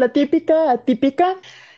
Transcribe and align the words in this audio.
la 0.00 0.12
típica 0.12 0.70
atípica. 0.70 1.36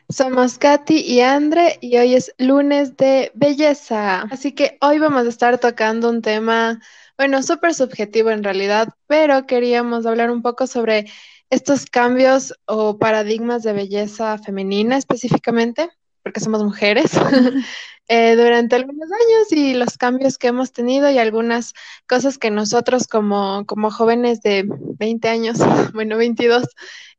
Somos 0.09 0.59
Katy 0.59 1.01
y 1.01 1.21
Andre 1.21 1.79
y 1.81 1.97
hoy 1.97 2.15
es 2.15 2.33
lunes 2.39 2.97
de 2.97 3.33
belleza. 3.35 4.23
Así 4.31 4.53
que 4.53 4.79
hoy 4.81 4.99
vamos 4.99 5.27
a 5.27 5.29
estar 5.29 5.59
tocando 5.59 6.09
un 6.09 6.23
tema, 6.23 6.81
bueno, 7.19 7.43
súper 7.43 7.75
subjetivo 7.75 8.31
en 8.31 8.45
realidad, 8.45 8.89
pero 9.07 9.47
queríamos 9.47 10.07
hablar 10.07 10.31
un 10.31 10.43
poco 10.43 10.67
sobre 10.67 11.07
estos 11.51 11.87
cambios 11.87 12.55
o 12.67 12.99
paradigmas 12.99 13.63
de 13.63 13.73
belleza 13.73 14.39
femenina 14.39 14.97
específicamente, 14.97 15.91
porque 16.23 16.41
somos 16.41 16.63
mujeres, 16.63 17.11
eh, 18.09 18.37
durante 18.37 18.77
algunos 18.77 19.11
años 19.11 19.53
y 19.53 19.75
los 19.75 19.99
cambios 19.99 20.39
que 20.39 20.49
hemos 20.49 20.73
tenido 20.73 21.11
y 21.11 21.19
algunas 21.19 21.73
cosas 22.07 22.39
que 22.39 22.51
nosotros 22.51 23.07
como, 23.09 23.65
como 23.67 23.91
jóvenes 23.91 24.43
de 24.43 24.65
20 24.67 25.29
años, 25.29 25.59
bueno, 25.95 26.17
22, 26.17 26.65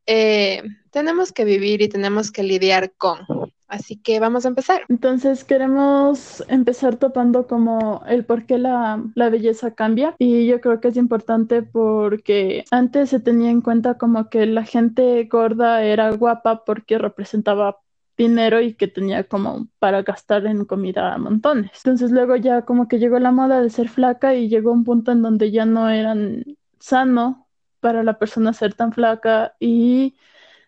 eh, 0.06 0.62
tenemos 0.90 1.32
que 1.32 1.44
vivir 1.44 1.82
y 1.82 1.88
tenemos 1.88 2.30
que 2.30 2.42
lidiar 2.42 2.92
con. 2.96 3.18
Así 3.66 3.96
que 3.96 4.20
vamos 4.20 4.44
a 4.44 4.48
empezar. 4.48 4.82
Entonces 4.88 5.42
queremos 5.42 6.44
empezar 6.48 6.96
topando 6.96 7.46
como 7.46 8.04
el 8.06 8.24
por 8.24 8.46
qué 8.46 8.58
la, 8.58 9.02
la, 9.14 9.30
belleza 9.30 9.74
cambia 9.74 10.14
y 10.18 10.46
yo 10.46 10.60
creo 10.60 10.80
que 10.80 10.88
es 10.88 10.96
importante 10.96 11.62
porque 11.62 12.64
antes 12.70 13.10
se 13.10 13.18
tenía 13.18 13.50
en 13.50 13.62
cuenta 13.62 13.98
como 13.98 14.28
que 14.28 14.46
la 14.46 14.64
gente 14.64 15.24
gorda 15.24 15.82
era 15.82 16.12
guapa 16.12 16.64
porque 16.64 16.98
representaba 16.98 17.78
dinero 18.16 18.60
y 18.60 18.74
que 18.74 18.86
tenía 18.86 19.24
como 19.24 19.66
para 19.78 20.02
gastar 20.02 20.46
en 20.46 20.64
comida 20.64 21.12
a 21.12 21.18
montones. 21.18 21.72
Entonces 21.78 22.10
luego 22.12 22.36
ya 22.36 22.62
como 22.62 22.86
que 22.86 22.98
llegó 22.98 23.18
la 23.18 23.32
moda 23.32 23.60
de 23.60 23.70
ser 23.70 23.88
flaca 23.88 24.34
y 24.34 24.48
llegó 24.48 24.72
un 24.72 24.84
punto 24.84 25.10
en 25.12 25.22
donde 25.22 25.50
ya 25.50 25.66
no 25.66 25.90
eran 25.90 26.44
sano 26.78 27.43
para 27.84 28.02
la 28.02 28.18
persona 28.18 28.54
ser 28.54 28.72
tan 28.72 28.94
flaca 28.94 29.56
y 29.60 30.16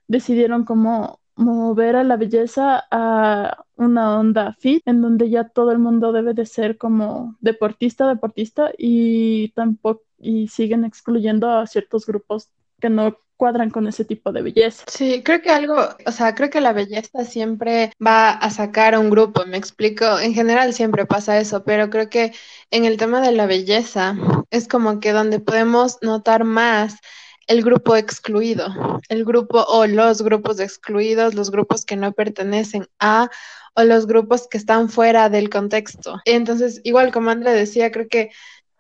decidieron 0.07 0.67
como 0.67 1.21
mover 1.35 1.97
a 1.97 2.05
la 2.05 2.19
belleza 2.19 2.85
a 2.91 3.65
una 3.77 4.19
onda 4.21 4.53
fit 4.59 4.83
en 4.87 5.01
donde 5.01 5.31
ya 5.31 5.49
todo 5.49 5.73
el 5.73 5.79
mundo 5.79 6.13
debe 6.13 6.35
de 6.35 6.45
ser 6.45 6.77
como 6.77 7.35
deportista, 7.41 8.07
deportista 8.07 8.71
y 8.77 9.49
tampoco 9.53 10.03
y 10.19 10.49
siguen 10.49 10.85
excluyendo 10.85 11.49
a 11.49 11.67
ciertos 11.67 12.05
grupos 12.05 12.51
que 12.81 12.91
no 12.91 13.17
cuadran 13.37 13.71
con 13.71 13.87
ese 13.87 14.05
tipo 14.05 14.33
de 14.33 14.43
belleza. 14.43 14.85
Sí, 14.89 15.23
creo 15.23 15.43
que 15.43 15.51
algo, 15.51 15.77
o 16.07 16.13
sea, 16.13 16.35
creo 16.35 16.51
que 16.51 16.61
la 16.61 16.73
belleza 16.73 17.25
siempre 17.25 17.93
va 18.05 18.31
a 18.31 18.51
sacar 18.51 18.95
a 18.95 19.01
un 19.01 19.11
grupo, 19.11 19.45
me 19.47 19.57
explico, 19.57 20.19
en 20.19 20.35
general 20.35 20.73
siempre 20.75 21.07
pasa 21.07 21.39
eso, 21.39 21.65
pero 21.65 21.91
creo 21.91 22.09
que 22.09 22.33
en 22.71 22.85
el 22.85 22.97
tema 22.97 23.21
de 23.21 23.33
la 23.33 23.47
belleza 23.47 24.17
es 24.51 24.69
como 24.69 25.01
que 25.01 25.13
donde 25.13 25.41
podemos 25.41 25.99
notar 26.03 26.45
más 26.45 26.97
el 27.47 27.63
grupo 27.63 27.95
excluido, 27.97 28.67
el 29.09 29.25
grupo 29.25 29.63
o 29.69 29.87
los 29.87 30.23
grupos 30.23 30.59
excluidos, 30.59 31.35
los 31.35 31.51
grupos 31.51 31.85
que 31.85 31.97
no 31.97 32.13
pertenecen 32.13 32.89
a 32.99 33.31
o 33.75 33.85
los 33.85 34.07
grupos 34.07 34.49
que 34.49 34.57
están 34.59 34.89
fuera 34.89 35.29
del 35.29 35.51
contexto. 35.51 36.21
Entonces, 36.25 36.81
igual 36.83 37.13
como 37.13 37.31
Andrea 37.31 37.53
decía, 37.53 37.93
creo 37.93 38.09
que 38.09 38.31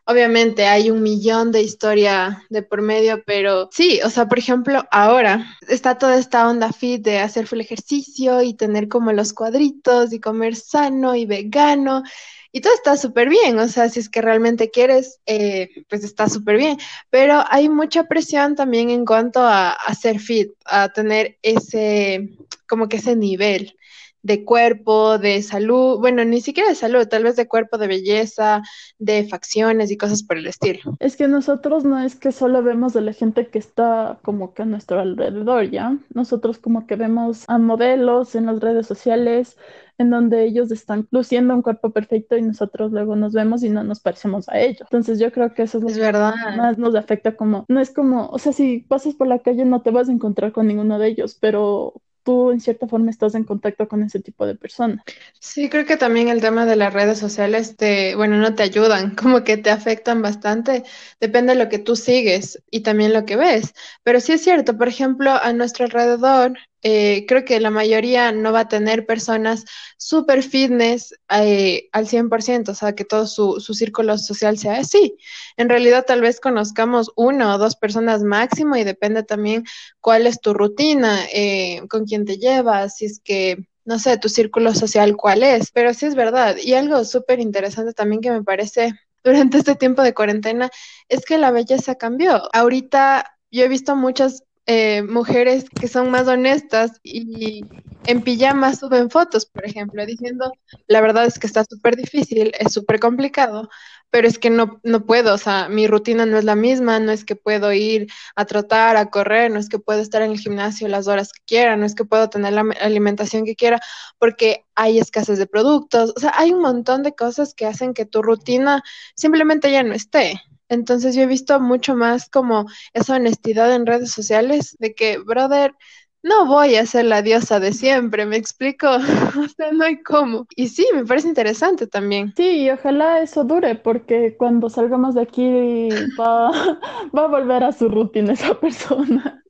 Obviamente 0.09 0.67
hay 0.67 0.93
un 0.93 1.03
millón 1.03 1.51
de 1.51 1.63
historia 1.63 2.45
de 2.49 2.63
por 2.63 2.81
medio, 2.81 3.25
pero 3.27 3.69
sí, 3.73 4.01
o 4.05 4.11
sea, 4.11 4.29
por 4.29 4.39
ejemplo, 4.39 4.85
ahora 4.93 5.45
está 5.69 5.99
toda 5.99 6.17
esta 6.17 6.49
onda 6.49 6.73
fit 6.73 7.03
de 7.03 7.19
hacer 7.19 7.49
full 7.49 7.61
ejercicio 7.61 8.41
y 8.41 8.55
tener 8.55 8.87
como 8.87 9.13
los 9.13 9.33
cuadritos 9.33 10.13
y 10.13 10.21
comer 10.21 10.55
sano 10.55 11.17
y 11.17 11.27
vegano. 11.27 12.05
Y 12.53 12.61
todo 12.61 12.73
está 12.73 12.97
súper 12.97 13.29
bien, 13.29 13.59
o 13.59 13.67
sea, 13.67 13.89
si 13.89 13.99
es 13.99 14.09
que 14.09 14.23
realmente 14.23 14.71
quieres, 14.71 15.21
eh, 15.27 15.71
pues 15.89 16.05
está 16.05 16.29
súper 16.29 16.57
bien. 16.57 16.79
Pero 17.11 17.43
hay 17.51 17.69
mucha 17.69 18.05
presión 18.05 18.55
también 18.55 18.91
en 18.91 19.05
cuanto 19.05 19.41
a, 19.41 19.73
a 19.73 19.95
ser 19.97 20.21
fit, 20.21 20.53
a 20.67 20.89
tener 20.89 21.37
ese, 21.43 22.31
como 22.69 22.89
que 22.89 22.99
ese 22.99 23.17
nivel 23.17 23.77
de 24.27 24.45
cuerpo, 24.45 25.19
de 25.19 25.41
salud, 25.41 26.01
bueno, 26.01 26.25
ni 26.25 26.41
siquiera 26.41 26.69
de 26.69 26.75
salud, 26.75 27.07
tal 27.07 27.23
vez 27.23 27.37
de 27.37 27.47
cuerpo, 27.47 27.79
de 27.79 27.87
belleza, 27.87 28.61
de 28.99 29.25
facciones 29.29 29.93
y 29.93 29.97
cosas 29.97 30.25
por 30.25 30.37
el 30.37 30.49
estilo. 30.49 30.81
Es 30.99 31.17
que 31.17 31.29
nosotros 31.29 31.85
no 31.85 32.01
es 32.01 32.17
que 32.17 32.33
solo 32.33 32.61
vemos 32.65 32.93
de 32.93 33.03
la 33.03 33.13
gente 33.13 33.47
que 33.47 33.61
está 33.61 34.19
como 34.25 34.53
que 34.53 34.63
a 34.63 34.67
nuestro 34.67 34.99
alrededor, 34.99 35.71
¿ya? 35.71 35.97
Nosotros 36.13 36.59
como 36.59 36.89
que 36.89 36.97
vemos 36.97 37.45
a 37.47 37.59
modelos 37.59 38.35
en 38.35 38.47
las 38.47 38.59
redes 38.59 38.89
sociales 38.89 39.57
en 39.99 40.11
donde 40.11 40.45
ellos 40.45 40.73
están 40.73 41.07
luciendo 41.11 41.55
un 41.55 41.63
cuerpo 41.63 41.91
perfecto 41.91 42.37
y 42.37 42.43
nosotros 42.43 42.93
luego 42.93 43.15
nos 43.15 43.33
vemos 43.33 43.63
y 43.63 43.71
no 43.71 43.85
nos 43.85 44.01
parecemos 44.01 44.49
a 44.49 44.59
ellos. 44.59 44.83
Entonces 44.83 45.21
yo 45.21 45.31
creo 45.33 45.55
que 45.55 45.63
eso 45.63 45.79
es 45.79 45.85
lo 45.85 45.91
es 45.91 45.99
verdad. 45.99 46.35
más 46.57 46.79
nos 46.79 46.97
afecta 46.97 47.37
como, 47.37 47.65
no 47.69 47.81
es 47.81 47.93
como, 47.93 48.29
o 48.29 48.39
sea, 48.39 48.53
si 48.53 48.81
pasas 48.81 49.15
por 49.15 49.29
la 49.29 49.39
calle 49.39 49.65
no 49.65 49.83
te 49.83 49.91
vas 49.91 50.09
a 50.09 50.13
encontrar 50.13 50.53
con 50.53 50.67
ninguno 50.67 50.99
de 50.99 51.09
ellos, 51.09 51.39
pero 51.41 52.03
tú 52.27 52.51
en 52.51 52.61
cierta 52.61 52.89
forma 52.89 53.11
estás 53.11 53.37
en 53.37 53.45
contacto 53.45 53.89
con 53.89 54.03
ese 54.03 54.21
tipo 54.21 54.45
de 54.47 54.57
personas. 54.57 55.03
Sí, 55.39 55.71
creo 55.71 55.87
que 55.87 55.97
también 55.97 56.29
el 56.29 56.41
tema 56.41 56.67
de 56.67 56.75
las 56.77 56.93
redes 56.93 57.19
sociales 57.19 57.77
te, 57.77 58.17
bueno, 58.17 58.37
no 58.37 58.55
te 58.57 58.65
ayudan, 58.65 59.15
como 59.17 59.45
que 59.45 59.57
te 59.57 59.71
afectan 59.71 60.21
bastante, 60.21 60.83
depende 61.21 61.55
de 61.55 61.65
lo 61.65 61.69
que 61.71 61.79
tú 61.79 61.95
sigues 61.95 62.63
y 62.71 62.81
también 62.81 63.13
lo 63.15 63.25
que 63.25 63.37
ves. 63.37 63.73
Pero 64.03 64.21
sí 64.21 64.33
es 64.33 64.43
cierto, 64.43 64.77
por 64.77 64.89
ejemplo, 64.89 65.31
a 65.31 65.53
nuestro 65.53 65.85
alrededor 65.85 66.59
eh, 66.89 67.25
creo 67.27 67.45
que 67.45 67.59
la 67.59 67.71
mayoría 67.71 68.31
no 68.31 68.53
va 68.53 68.61
a 68.61 68.69
tener 68.69 69.07
personas 69.07 69.65
súper 69.97 70.45
fitness 70.45 71.13
eh, 71.31 71.89
al 71.91 72.07
100%, 72.07 72.71
o 72.71 72.75
sea, 72.77 72.95
que 72.95 73.05
todo 73.05 73.27
su, 73.27 73.59
su, 73.59 73.75
círculo 73.75 74.17
social 74.19 74.57
sea 74.57 74.79
así. 74.79 75.17
En 75.57 75.69
realidad, 75.69 76.05
tal 76.07 76.21
vez 76.21 76.39
conozcamos 76.39 77.11
una 77.17 77.57
o 77.57 77.59
dos 77.59 77.75
personas 77.75 78.23
máximo 78.23 78.77
y 78.77 78.85
depende 78.85 79.25
también 79.25 79.65
cuál 80.01 80.29
es 80.29 80.41
tu 80.41 80.55
rutina, 80.55 81.25
eh, 81.33 81.83
con 81.91 82.05
quién 82.05 82.25
te 82.25 82.39
llevas, 82.39 82.99
si 82.99 83.07
es 83.07 83.19
que 83.19 83.67
no 83.85 83.99
sé, 83.99 84.17
tu 84.19 84.29
círculo 84.29 84.73
social 84.73 85.17
cuál 85.17 85.43
es, 85.43 85.73
pero 85.73 85.93
sí 85.93 86.07
es 86.07 86.15
verdad. 86.15 86.57
Y 86.63 86.75
algo 86.75 87.05
súper 87.05 87.41
interesante 87.41 87.95
también 87.95 88.21
que 88.21 88.31
me 88.31 88.45
parece 88.45 88.95
durante 89.25 89.59
este 89.59 89.75
tiempo 89.75 90.03
de 90.03 90.15
cuarentena 90.15 90.71
es 91.09 91.25
que 91.25 91.37
la 91.39 91.51
belleza 91.51 91.97
cambió. 91.97 92.43
Ahorita 92.53 93.37
yo 93.51 93.65
he 93.65 93.69
visto 93.69 93.97
muchas 93.97 94.45
eh, 94.67 95.03
mujeres 95.03 95.67
que 95.71 95.89
son 95.89 96.11
más 96.11 96.27
honestas 96.29 97.01
y 97.03 97.65
en 98.07 98.23
pijama 98.23 98.75
suben 98.75 99.11
fotos, 99.11 99.47
por 99.47 99.65
ejemplo, 99.67 100.05
diciendo, 100.07 100.53
la 100.87 101.01
verdad 101.01 101.25
es 101.27 101.39
que 101.39 101.47
está 101.47 101.65
súper 101.65 101.97
difícil, 101.97 102.53
es 102.59 102.73
súper 102.73 103.01
complicado, 103.01 103.69
pero 104.11 104.29
es 104.29 104.39
que 104.39 104.51
no, 104.51 104.81
no 104.85 105.05
puedo, 105.07 105.35
o 105.35 105.39
sea, 105.39 105.69
mi 105.69 105.87
rutina 105.87 106.27
no 106.27 106.39
es 106.39 106.45
la 106.45 106.57
misma, 106.57 106.99
no 107.01 107.13
es 107.13 107.25
que 107.25 107.37
puedo 107.37 107.73
ir 107.73 108.09
a 108.37 108.45
trotar, 108.45 108.97
a 108.97 109.11
correr, 109.11 109.51
no 109.51 109.59
es 109.59 109.69
que 109.69 109.79
puedo 109.79 110.01
estar 110.01 110.23
en 110.23 110.33
el 110.33 110.39
gimnasio 110.39 110.89
las 110.89 111.09
horas 111.09 111.33
que 111.33 111.43
quiera, 111.47 111.77
no 111.77 111.87
es 111.87 111.95
que 111.95 112.05
puedo 112.05 112.29
tener 112.31 112.53
la 112.53 112.63
alimentación 112.81 113.45
que 113.45 113.57
quiera, 113.57 113.81
porque 114.19 114.65
hay 114.75 114.99
escasez 114.99 115.39
de 115.39 115.47
productos, 115.47 116.13
o 116.17 116.21
sea, 116.21 116.33
hay 116.35 116.53
un 116.53 116.61
montón 116.61 117.03
de 117.03 117.15
cosas 117.15 117.55
que 117.55 117.67
hacen 117.67 117.95
que 117.95 118.07
tu 118.07 118.23
rutina 118.23 118.83
simplemente 119.15 119.71
ya 119.71 119.83
no 119.83 119.95
esté. 119.95 120.41
Entonces 120.69 121.15
yo 121.15 121.23
he 121.23 121.27
visto 121.27 121.59
mucho 121.61 121.95
más 121.95 122.29
como 122.29 122.67
esa 122.93 123.17
honestidad 123.17 123.75
en 123.75 123.87
redes 123.87 124.11
sociales 124.11 124.77
de 124.79 124.95
que, 124.95 125.19
brother, 125.19 125.75
no 126.23 126.47
voy 126.47 126.75
a 126.75 126.87
ser 126.87 127.05
la 127.05 127.23
diosa 127.23 127.61
de 127.61 127.73
siempre, 127.73 128.27
me 128.27 128.37
explico, 128.37 128.89
o 129.39 129.49
sea, 129.49 129.71
no 129.73 129.85
hay 129.85 130.03
cómo. 130.03 130.47
Y 130.57 130.69
sí, 130.69 130.87
me 130.93 131.05
parece 131.05 131.29
interesante 131.29 131.87
también. 131.87 132.35
Sí, 132.37 132.63
y 132.65 132.71
ojalá 132.71 133.21
eso 133.21 133.45
dure, 133.45 133.77
porque 133.77 134.37
cuando 134.37 134.69
salgamos 134.69 135.15
de 135.15 135.23
aquí 135.23 135.89
va, 136.19 136.51
va 137.17 137.25
a 137.25 137.29
volver 137.29 137.63
a 137.65 137.73
su 137.73 137.89
rutina 137.89 138.33
esa 138.33 138.55
persona 138.61 139.43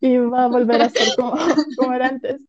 y 0.00 0.16
va 0.16 0.44
a 0.44 0.48
volver 0.48 0.82
a 0.82 0.88
ser 0.88 1.08
como, 1.16 1.36
como 1.76 1.92
era 1.92 2.08
antes. 2.08 2.40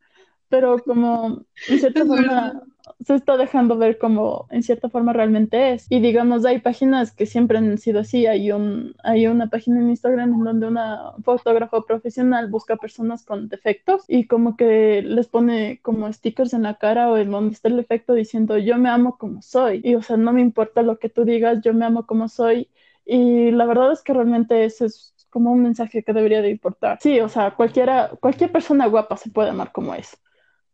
Pero 0.49 0.79
como, 0.79 1.45
en 1.69 1.79
cierta 1.79 2.05
forma, 2.05 2.61
se 3.05 3.15
está 3.15 3.37
dejando 3.37 3.77
ver 3.77 3.97
como 3.97 4.47
en 4.49 4.63
cierta 4.63 4.89
forma 4.89 5.13
realmente 5.13 5.73
es. 5.73 5.85
Y 5.89 5.99
digamos, 5.99 6.45
hay 6.45 6.59
páginas 6.59 7.11
que 7.11 7.25
siempre 7.25 7.57
han 7.57 7.77
sido 7.77 8.01
así. 8.01 8.25
Hay, 8.27 8.51
un, 8.51 8.95
hay 9.03 9.27
una 9.27 9.47
página 9.49 9.79
en 9.79 9.89
Instagram 9.89 10.33
en 10.33 10.43
donde 10.43 10.67
una 10.67 11.13
fotógrafa 11.23 11.81
profesional 11.81 12.49
busca 12.49 12.77
personas 12.77 13.23
con 13.23 13.49
defectos 13.49 14.03
y 14.07 14.27
como 14.27 14.55
que 14.57 15.01
les 15.01 15.27
pone 15.27 15.79
como 15.81 16.11
stickers 16.11 16.53
en 16.53 16.63
la 16.63 16.75
cara 16.75 17.09
o 17.11 17.17
en 17.17 17.31
donde 17.31 17.53
está 17.53 17.69
el 17.69 17.77
defecto 17.77 18.13
diciendo 18.13 18.57
yo 18.57 18.77
me 18.77 18.89
amo 18.89 19.17
como 19.17 19.41
soy. 19.41 19.81
Y 19.83 19.95
o 19.95 20.01
sea, 20.01 20.17
no 20.17 20.33
me 20.33 20.41
importa 20.41 20.81
lo 20.81 20.99
que 20.99 21.09
tú 21.09 21.25
digas, 21.25 21.61
yo 21.63 21.73
me 21.73 21.85
amo 21.85 22.05
como 22.05 22.27
soy. 22.29 22.69
Y 23.05 23.51
la 23.51 23.65
verdad 23.65 23.91
es 23.91 24.01
que 24.03 24.13
realmente 24.13 24.63
ese 24.65 24.85
es 24.85 25.15
como 25.29 25.51
un 25.51 25.63
mensaje 25.63 26.03
que 26.03 26.13
debería 26.13 26.41
de 26.41 26.49
importar. 26.51 26.99
Sí, 27.01 27.19
o 27.19 27.29
sea, 27.29 27.51
cualquiera, 27.55 28.11
cualquier 28.19 28.51
persona 28.51 28.87
guapa 28.87 29.17
se 29.17 29.31
puede 29.31 29.49
amar 29.49 29.71
como 29.71 29.95
es. 29.95 30.17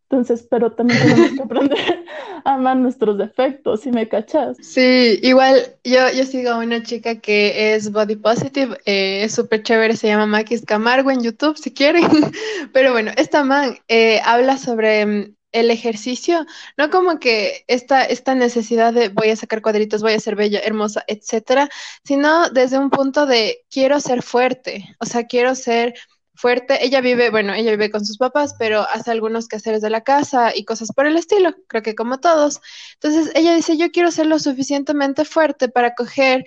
Entonces, 0.09 0.47
pero 0.49 0.71
también 0.71 1.01
tenemos 1.01 1.31
que 1.31 1.41
aprender 1.41 2.05
a 2.45 2.53
amar 2.53 2.77
nuestros 2.77 3.17
defectos, 3.17 3.81
si 3.81 3.91
me 3.91 4.07
cachas. 4.07 4.55
Sí, 4.61 5.19
igual 5.21 5.75
yo, 5.83 5.99
yo 6.15 6.23
sigo 6.23 6.51
a 6.51 6.59
una 6.59 6.81
chica 6.81 7.19
que 7.19 7.75
es 7.75 7.91
body 7.91 8.15
positive, 8.15 8.77
eh, 8.85 9.23
es 9.23 9.35
súper 9.35 9.63
chévere, 9.63 9.97
se 9.97 10.07
llama 10.07 10.25
Maquis 10.25 10.65
Camargo 10.65 11.11
en 11.11 11.21
YouTube, 11.21 11.57
si 11.57 11.73
quieren. 11.73 12.05
Pero 12.73 12.93
bueno, 12.93 13.11
esta 13.17 13.43
man 13.43 13.77
eh, 13.89 14.21
habla 14.23 14.57
sobre 14.57 15.05
mm, 15.05 15.35
el 15.51 15.71
ejercicio, 15.71 16.45
no 16.77 16.89
como 16.89 17.19
que 17.19 17.65
esta, 17.67 18.03
esta 18.05 18.33
necesidad 18.33 18.93
de 18.93 19.09
voy 19.09 19.29
a 19.29 19.35
sacar 19.35 19.61
cuadritos, 19.61 20.01
voy 20.01 20.13
a 20.13 20.19
ser 20.19 20.35
bella, 20.35 20.59
hermosa, 20.59 21.03
etcétera, 21.07 21.69
sino 22.05 22.49
desde 22.49 22.77
un 22.77 22.89
punto 22.89 23.25
de 23.25 23.65
quiero 23.69 23.99
ser 23.99 24.21
fuerte, 24.23 24.95
o 24.99 25.05
sea, 25.05 25.25
quiero 25.25 25.55
ser 25.55 25.95
fuerte. 26.37 26.85
Ella 26.85 27.01
vive, 27.01 27.29
bueno, 27.29 27.53
ella 27.53 27.71
vive 27.71 27.89
con 27.91 28.05
sus 28.05 28.17
papás, 28.17 28.55
pero 28.57 28.81
hace 28.81 29.11
algunos 29.11 29.47
quehaceres 29.47 29.81
de 29.81 29.89
la 29.89 30.01
casa 30.01 30.55
y 30.55 30.65
cosas 30.65 30.91
por 30.93 31.05
el 31.07 31.17
estilo, 31.17 31.55
creo 31.67 31.83
que 31.83 31.95
como 31.95 32.19
todos. 32.19 32.61
Entonces 32.93 33.31
ella 33.35 33.55
dice, 33.55 33.77
yo 33.77 33.91
quiero 33.91 34.11
ser 34.11 34.27
lo 34.27 34.39
suficientemente 34.39 35.25
fuerte 35.25 35.69
para 35.69 35.95
coger 35.95 36.45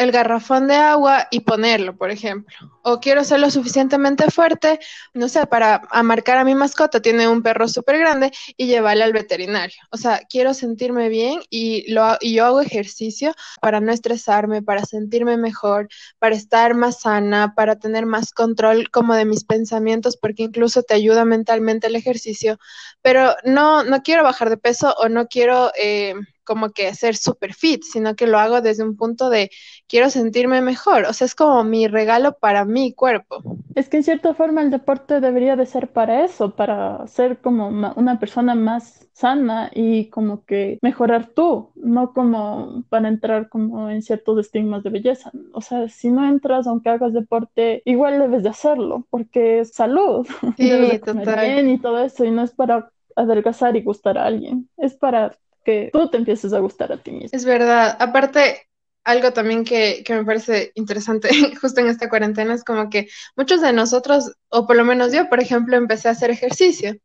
el 0.00 0.12
garrafón 0.12 0.66
de 0.66 0.76
agua 0.76 1.28
y 1.30 1.40
ponerlo, 1.40 1.94
por 1.94 2.10
ejemplo. 2.10 2.56
O 2.82 3.00
quiero 3.00 3.22
ser 3.22 3.38
lo 3.38 3.50
suficientemente 3.50 4.30
fuerte, 4.30 4.80
no 5.12 5.28
sé, 5.28 5.46
para 5.46 5.82
marcar 6.02 6.38
a 6.38 6.44
mi 6.44 6.54
mascota, 6.54 7.02
tiene 7.02 7.28
un 7.28 7.42
perro 7.42 7.68
súper 7.68 7.98
grande 7.98 8.32
y 8.56 8.66
llevarle 8.66 9.04
al 9.04 9.12
veterinario. 9.12 9.76
O 9.90 9.98
sea, 9.98 10.22
quiero 10.26 10.54
sentirme 10.54 11.10
bien 11.10 11.42
y, 11.50 11.92
lo, 11.92 12.16
y 12.18 12.32
yo 12.32 12.46
hago 12.46 12.62
ejercicio 12.62 13.34
para 13.60 13.80
no 13.80 13.92
estresarme, 13.92 14.62
para 14.62 14.86
sentirme 14.86 15.36
mejor, 15.36 15.88
para 16.18 16.34
estar 16.34 16.72
más 16.72 17.00
sana, 17.00 17.52
para 17.54 17.78
tener 17.78 18.06
más 18.06 18.32
control 18.32 18.90
como 18.90 19.14
de 19.14 19.26
mis 19.26 19.44
pensamientos, 19.44 20.16
porque 20.16 20.44
incluso 20.44 20.82
te 20.82 20.94
ayuda 20.94 21.26
mentalmente 21.26 21.88
el 21.88 21.96
ejercicio. 21.96 22.58
Pero 23.02 23.36
no, 23.44 23.84
no 23.84 24.00
quiero 24.02 24.22
bajar 24.22 24.48
de 24.48 24.56
peso 24.56 24.94
o 24.98 25.10
no 25.10 25.26
quiero... 25.28 25.72
Eh, 25.78 26.14
como 26.50 26.70
que 26.70 26.92
ser 26.96 27.14
super 27.14 27.54
fit, 27.54 27.84
sino 27.84 28.16
que 28.16 28.26
lo 28.26 28.36
hago 28.36 28.60
desde 28.60 28.82
un 28.82 28.96
punto 28.96 29.30
de 29.30 29.50
quiero 29.86 30.10
sentirme 30.10 30.60
mejor. 30.60 31.04
O 31.04 31.12
sea, 31.12 31.26
es 31.26 31.36
como 31.36 31.62
mi 31.62 31.86
regalo 31.86 32.36
para 32.40 32.64
mi 32.64 32.92
cuerpo. 32.92 33.40
Es 33.76 33.88
que 33.88 33.98
en 33.98 34.02
cierta 34.02 34.34
forma 34.34 34.60
el 34.60 34.72
deporte 34.72 35.20
debería 35.20 35.54
de 35.54 35.64
ser 35.64 35.92
para 35.92 36.24
eso, 36.24 36.56
para 36.56 37.06
ser 37.06 37.38
como 37.38 37.68
una 37.68 38.18
persona 38.18 38.56
más 38.56 39.06
sana 39.12 39.70
y 39.72 40.10
como 40.10 40.44
que 40.44 40.80
mejorar 40.82 41.28
tú, 41.28 41.70
no 41.76 42.12
como 42.12 42.82
para 42.88 43.06
entrar 43.06 43.48
como 43.48 43.88
en 43.88 44.02
ciertos 44.02 44.40
estigmas 44.40 44.82
de 44.82 44.90
belleza. 44.90 45.30
O 45.52 45.60
sea, 45.60 45.88
si 45.88 46.10
no 46.10 46.26
entras, 46.26 46.66
aunque 46.66 46.90
hagas 46.90 47.12
deporte, 47.12 47.80
igual 47.84 48.18
debes 48.18 48.42
de 48.42 48.48
hacerlo, 48.48 49.06
porque 49.08 49.60
es 49.60 49.70
salud. 49.70 50.26
Sí, 50.56 50.68
debes 50.68 51.00
bien 51.40 51.70
y 51.70 51.78
todo 51.78 52.00
eso, 52.00 52.24
y 52.24 52.32
no 52.32 52.42
es 52.42 52.50
para 52.50 52.90
adelgazar 53.14 53.76
y 53.76 53.82
gustar 53.82 54.18
a 54.18 54.24
alguien, 54.24 54.68
es 54.76 54.94
para 54.94 55.38
que 55.70 55.90
tú 55.92 56.08
te 56.10 56.16
empieces 56.16 56.52
a 56.52 56.60
gustar 56.60 56.92
a 56.92 56.96
ti 56.96 57.12
mismo. 57.12 57.30
Es 57.32 57.44
verdad. 57.44 57.96
Aparte, 57.98 58.68
algo 59.04 59.32
también 59.32 59.64
que, 59.64 60.02
que, 60.04 60.14
me 60.14 60.24
parece 60.24 60.72
interesante 60.74 61.28
justo 61.60 61.80
en 61.80 61.88
esta 61.88 62.08
cuarentena 62.08 62.54
es 62.54 62.64
como 62.64 62.90
que 62.90 63.08
muchos 63.36 63.60
de 63.60 63.72
nosotros, 63.72 64.32
o 64.48 64.66
por 64.66 64.76
lo 64.76 64.84
menos 64.84 65.12
yo, 65.12 65.28
por 65.28 65.40
ejemplo, 65.40 65.76
empecé 65.76 66.08
a 66.08 66.12
hacer 66.12 66.30
ejercicio. 66.30 66.96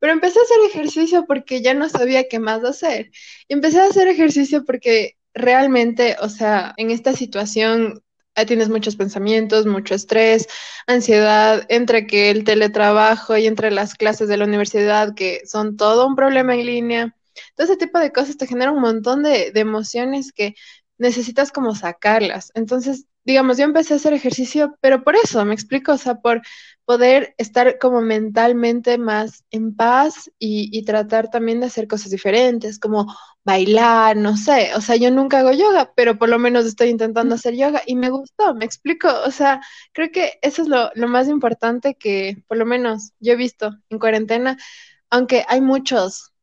Pero 0.00 0.12
empecé 0.12 0.38
a 0.38 0.42
hacer 0.42 0.58
ejercicio 0.70 1.24
porque 1.26 1.62
ya 1.62 1.72
no 1.74 1.88
sabía 1.88 2.28
qué 2.28 2.38
más 2.38 2.62
hacer. 2.64 3.10
Y 3.48 3.54
empecé 3.54 3.80
a 3.80 3.86
hacer 3.86 4.08
ejercicio 4.08 4.64
porque 4.64 5.16
realmente, 5.32 6.16
o 6.20 6.28
sea, 6.28 6.74
en 6.76 6.90
esta 6.90 7.12
situación 7.14 8.02
tienes 8.46 8.68
muchos 8.68 8.96
pensamientos, 8.96 9.66
mucho 9.66 9.94
estrés, 9.94 10.48
ansiedad, 10.86 11.64
entre 11.68 12.06
que 12.06 12.30
el 12.30 12.44
teletrabajo 12.44 13.36
y 13.36 13.46
entre 13.46 13.70
las 13.70 13.94
clases 13.94 14.28
de 14.28 14.36
la 14.36 14.44
universidad, 14.44 15.14
que 15.14 15.42
son 15.46 15.76
todo 15.76 16.06
un 16.06 16.16
problema 16.16 16.54
en 16.54 16.66
línea 16.66 17.16
todo 17.54 17.66
ese 17.66 17.76
tipo 17.76 17.98
de 17.98 18.12
cosas 18.12 18.36
te 18.36 18.46
genera 18.46 18.72
un 18.72 18.80
montón 18.80 19.22
de, 19.22 19.52
emociones 19.54 20.32
que 20.32 20.54
necesitas 20.98 21.52
como 21.52 21.74
sacarlas. 21.74 22.50
Entonces, 22.54 23.06
digamos, 23.24 23.56
yo 23.58 23.64
empecé 23.64 23.94
a 23.94 23.96
hacer 23.96 24.12
ejercicio, 24.12 24.76
pero 24.80 25.02
por 25.02 25.16
eso, 25.16 25.44
me 25.44 25.54
explico, 25.54 25.92
o 25.92 25.98
sea, 25.98 26.16
por 26.16 26.42
poder 26.84 27.34
estar 27.38 27.78
como 27.78 28.02
mentalmente 28.02 28.98
más 28.98 29.44
en 29.50 29.74
paz 29.74 30.30
y, 30.38 30.68
y, 30.76 30.84
tratar 30.84 31.30
también 31.30 31.60
de 31.60 31.66
hacer 31.66 31.88
cosas 31.88 32.10
diferentes, 32.10 32.78
como 32.78 33.06
bailar, 33.44 34.16
no 34.16 34.36
sé, 34.36 34.74
o 34.74 34.80
sea, 34.80 34.96
yo 34.96 35.10
nunca 35.10 35.40
hago 35.40 35.52
yoga, 35.52 35.92
pero 35.94 36.18
por 36.18 36.28
lo 36.28 36.38
menos 36.38 36.64
estoy 36.66 36.88
intentando 36.88 37.34
hacer 37.34 37.54
yoga 37.54 37.82
y 37.86 37.94
me 37.96 38.10
gustó, 38.10 38.54
me 38.54 38.64
explico, 38.64 39.08
o 39.26 39.30
sea, 39.30 39.60
creo 39.92 40.10
que 40.10 40.38
eso 40.42 40.62
es 40.62 40.68
lo, 40.68 40.90
lo 40.94 41.08
más 41.08 41.28
importante 41.28 41.94
que 41.94 42.42
por 42.48 42.56
lo 42.56 42.66
menos 42.66 43.12
yo 43.20 43.32
he 43.32 43.36
visto 43.36 43.70
en 43.90 43.98
cuarentena, 43.98 44.56
aunque 45.10 45.44
hay 45.48 45.60
muchos 45.60 46.33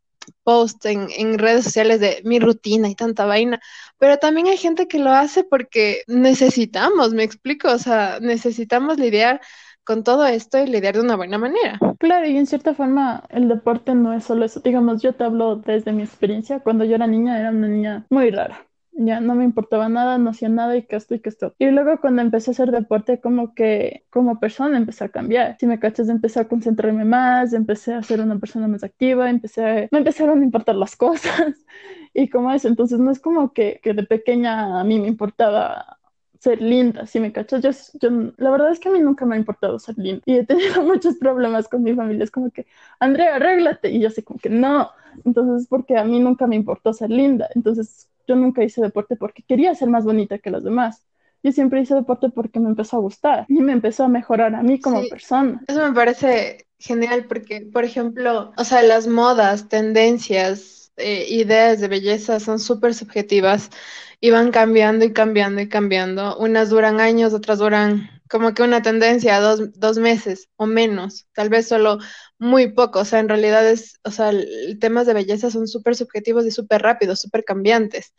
post 0.44 0.86
en, 0.86 1.08
en, 1.18 1.38
redes 1.38 1.64
sociales 1.64 2.00
de 2.00 2.22
mi 2.24 2.40
rutina 2.40 2.90
y 2.90 2.96
tanta 2.96 3.26
vaina, 3.26 3.60
pero 3.98 4.18
también 4.18 4.48
hay 4.48 4.58
gente 4.58 4.88
que 4.88 5.00
lo 5.00 5.12
hace 5.12 5.44
porque 5.44 6.04
necesitamos, 6.08 7.14
me 7.14 7.24
explico, 7.24 7.72
o 7.72 7.78
sea, 7.78 8.20
necesitamos 8.22 8.98
lidiar 8.98 9.42
con 9.84 10.04
todo 10.04 10.26
esto 10.26 10.60
y 10.60 10.68
lidiar 10.68 10.96
de 10.96 11.02
una 11.02 11.16
buena 11.16 11.38
manera. 11.38 11.80
Claro, 12.00 12.28
y 12.28 12.38
en 12.38 12.46
cierta 12.46 12.74
forma 12.74 13.24
el 13.30 13.48
deporte 13.48 13.96
no 13.96 14.14
es 14.14 14.24
solo 14.24 14.46
eso, 14.46 14.60
digamos, 14.60 15.02
yo 15.02 15.14
te 15.14 15.24
hablo 15.24 15.58
desde 15.58 15.92
mi 15.92 16.04
experiencia, 16.04 16.60
cuando 16.60 16.86
yo 16.86 16.96
era 16.96 17.08
niña 17.08 17.40
era 17.40 17.50
una 17.50 17.68
niña 17.68 18.06
muy 18.10 18.32
rara 18.32 18.66
ya 18.94 19.20
no 19.22 19.36
me 19.36 19.44
importaba 19.46 19.90
nada, 19.90 20.18
no 20.18 20.32
hacía 20.32 20.50
nada 20.50 20.76
y 20.78 20.84
que 20.86 20.96
esto 20.96 21.16
y 21.16 21.20
que 21.22 21.30
esto. 21.30 21.56
Y 21.60 21.68
luego 21.72 22.00
cuando 22.02 22.22
empecé 22.22 22.52
a 22.52 22.54
hacer 22.54 22.72
deporte, 22.72 23.20
como 23.22 23.54
que 23.56 24.06
como 24.10 24.40
persona 24.40 24.78
empecé 24.78 25.06
a 25.06 25.10
cambiar. 25.10 25.58
Si 25.60 25.66
me 25.68 25.80
cachas, 25.80 26.10
empecé 26.10 26.40
a 26.42 26.48
concentrarme 26.48 27.06
más, 27.06 27.54
empecé 27.54 27.94
a 27.94 28.04
ser 28.04 28.22
una 28.22 28.40
persona 28.40 28.68
más 28.68 28.84
activa, 28.84 29.30
empecé 29.30 29.66
a, 29.66 29.88
me 29.92 30.00
empezaron 30.00 30.42
a 30.42 30.44
importar 30.44 30.76
las 30.76 30.96
cosas 30.98 31.66
y 32.14 32.30
como 32.30 32.52
eso. 32.52 32.68
Entonces 32.68 33.00
no 33.00 33.12
es 33.12 33.20
como 33.20 33.54
que, 33.54 33.80
que 33.84 33.94
de 33.94 34.04
pequeña 34.04 34.80
a 34.80 34.84
mí 34.84 35.00
me 35.00 35.08
importaba 35.08 35.98
ser 36.40 36.60
linda, 36.62 37.06
si 37.06 37.20
me 37.20 37.32
cachas, 37.32 37.62
yo, 37.62 37.70
yo, 38.02 38.34
la 38.38 38.50
verdad 38.50 38.72
es 38.72 38.80
que 38.80 38.90
a 38.90 38.92
mí 38.92 39.00
nunca 39.00 39.26
me 39.28 39.36
ha 39.36 39.38
importado 39.38 39.78
ser 39.78 39.96
linda 40.00 40.24
y 40.26 40.38
he 40.38 40.46
tenido 40.46 40.82
muchos 40.84 41.18
problemas 41.18 41.68
con 41.70 41.84
mi 41.84 41.94
familia, 41.94 42.24
es 42.24 42.32
como 42.32 42.50
que, 42.50 42.66
Andrea, 43.00 43.36
arréglate, 43.36 43.92
y 43.92 44.00
yo 44.02 44.10
sé 44.10 44.24
como 44.24 44.40
que 44.40 44.50
no, 44.50 44.90
entonces 45.24 45.68
porque 45.68 45.98
a 45.98 46.04
mí 46.04 46.20
nunca 46.20 46.48
me 46.48 46.56
importó 46.56 46.94
ser 46.94 47.12
linda, 47.12 47.48
entonces 47.54 48.10
yo 48.28 48.36
nunca 48.36 48.64
hice 48.64 48.82
deporte 48.82 49.16
porque 49.16 49.44
quería 49.44 49.74
ser 49.76 49.90
más 49.90 50.06
bonita 50.06 50.40
que 50.40 50.50
los 50.50 50.64
demás. 50.64 51.06
Yo 51.44 51.52
siempre 51.52 51.82
hice 51.82 51.96
deporte 51.96 52.30
porque 52.30 52.60
me 52.60 52.70
empezó 52.70 52.98
a 52.98 53.00
gustar 53.00 53.46
y 53.50 53.62
me 53.62 53.72
empezó 53.72 54.04
a 54.04 54.08
mejorar 54.08 54.54
a 54.54 54.62
mí 54.62 54.80
como 54.80 55.02
persona. 55.10 55.62
Eso 55.68 55.88
me 55.88 55.94
parece 55.94 56.68
genial 56.78 57.26
porque, 57.26 57.62
por 57.62 57.84
ejemplo, 57.84 58.54
o 58.58 58.64
sea, 58.64 58.84
las 58.84 59.08
modas, 59.08 59.68
tendencias, 59.68 60.92
eh, 60.98 61.26
ideas 61.30 61.80
de 61.80 61.88
belleza 61.88 62.40
son 62.40 62.60
súper 62.60 62.94
subjetivas 62.94 63.72
y 64.20 64.30
van 64.30 64.52
cambiando 64.52 65.04
y 65.04 65.14
cambiando 65.14 65.62
y 65.62 65.68
cambiando. 65.68 66.38
Unas 66.38 66.70
duran 66.70 67.00
años, 67.00 67.34
otras 67.34 67.58
duran 67.58 68.21
como 68.32 68.54
que 68.54 68.64
una 68.64 68.82
tendencia, 68.82 69.42
dos, 69.42 69.74
dos 69.80 69.98
meses 69.98 70.50
o 70.56 70.66
menos, 70.66 71.28
tal 71.34 71.50
vez 71.50 71.68
solo 71.68 72.00
muy 72.40 72.72
poco. 72.74 73.00
O 73.02 73.06
sea, 73.06 73.20
en 73.20 73.30
realidad 73.30 73.68
es, 73.70 74.00
o 74.04 74.12
sea, 74.12 74.32
temas 74.80 75.06
de 75.08 75.14
belleza 75.14 75.52
son 75.52 75.68
súper 75.68 75.96
subjetivos 75.98 76.46
y 76.46 76.52
súper 76.52 76.82
rápidos, 76.82 77.20
súper 77.22 77.44
cambiantes. 77.44 78.14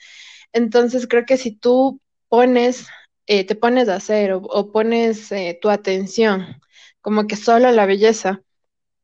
Entonces 0.53 1.07
creo 1.09 1.25
que 1.27 1.39
si 1.39 1.57
tú 1.57 2.01
pones, 2.29 2.87
eh, 3.27 3.45
te 3.47 3.55
pones 3.57 3.89
a 3.89 3.97
hacer 3.97 4.33
o, 4.35 4.73
pones 4.73 5.33
eh, 5.33 5.59
tu 5.63 5.71
atención 5.71 6.61
como 7.01 7.27
que 7.27 7.37
solo 7.37 7.71
la 7.73 7.87
belleza, 7.87 8.43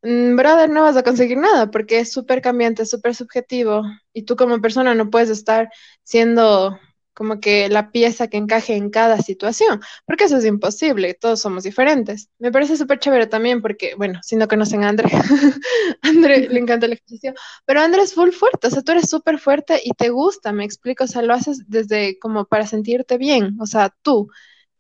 mm, 0.03 0.37
brother, 0.37 0.71
no 0.71 0.83
vas 0.83 0.97
a 0.97 1.03
conseguir 1.05 1.39
nada 1.39 1.71
porque 1.71 2.01
es 2.01 2.13
súper 2.13 2.43
cambiante, 2.43 2.87
súper 2.87 3.15
subjetivo 3.15 3.83
y 4.13 4.25
tú 4.25 4.37
como 4.37 4.61
persona 4.61 4.95
no 4.95 5.11
puedes 5.11 5.31
estar 5.31 5.71
siendo 6.05 6.79
como 7.19 7.41
que 7.41 7.69
la 7.69 7.91
pieza 7.91 8.29
que 8.29 8.37
encaje 8.37 8.77
en 8.77 8.91
cada 8.91 9.19
situación, 9.19 9.81
porque 10.07 10.25
eso 10.25 10.37
es 10.37 10.45
imposible, 10.45 11.15
todos 11.15 11.41
somos 11.41 11.65
diferentes. 11.65 12.31
Me 12.39 12.53
parece 12.53 12.77
súper 12.77 13.01
chévere 13.01 13.27
también 13.27 13.61
porque, 13.61 13.97
bueno, 13.97 14.21
si 14.23 14.37
no 14.37 14.47
conocen 14.47 14.85
a 14.85 14.91
André, 14.91 15.11
André 16.03 16.49
le 16.49 16.61
encanta 16.61 16.87
el 16.87 16.93
ejercicio, 16.93 17.35
pero 17.67 17.81
André 17.81 18.03
es 18.03 18.15
full 18.15 18.31
fuerte, 18.31 18.69
o 18.69 18.71
sea, 18.71 18.83
tú 18.83 18.93
eres 18.93 19.11
súper 19.11 19.41
fuerte 19.41 19.81
y 19.85 19.95
te 19.95 20.11
gusta, 20.11 20.53
me 20.53 20.65
explico, 20.65 21.03
o 21.03 21.07
sea, 21.09 21.23
lo 21.23 21.35
haces 21.35 21.65
desde 21.67 22.21
como 22.21 22.45
para 22.45 22.69
sentirte 22.69 23.19
bien, 23.19 23.57
o 23.61 23.67
sea, 23.67 23.93
tú. 24.03 24.31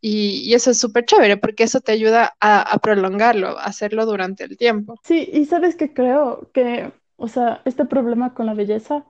Y, 0.01 0.55
eso 0.55 0.71
es 0.71 0.79
súper 0.79 1.07
chévere 1.07 1.39
porque 1.39 1.65
eso 1.65 1.81
te 1.81 1.91
ayuda 1.91 2.37
a, 2.39 2.61
a 2.63 2.79
prolongarlo, 2.79 3.59
a 3.59 3.65
hacerlo 3.65 4.07
durante 4.07 4.45
el 4.45 4.57
tiempo. 4.57 4.95
Sí, 5.03 5.29
y 5.33 5.45
sabes 5.47 5.75
que 5.75 5.93
creo 5.93 6.49
que, 6.55 6.93
o 7.17 7.27
sea, 7.27 7.63
este 7.65 7.85
problema 7.85 8.33
con 8.33 8.47
la 8.47 8.55
belleza 8.55 9.05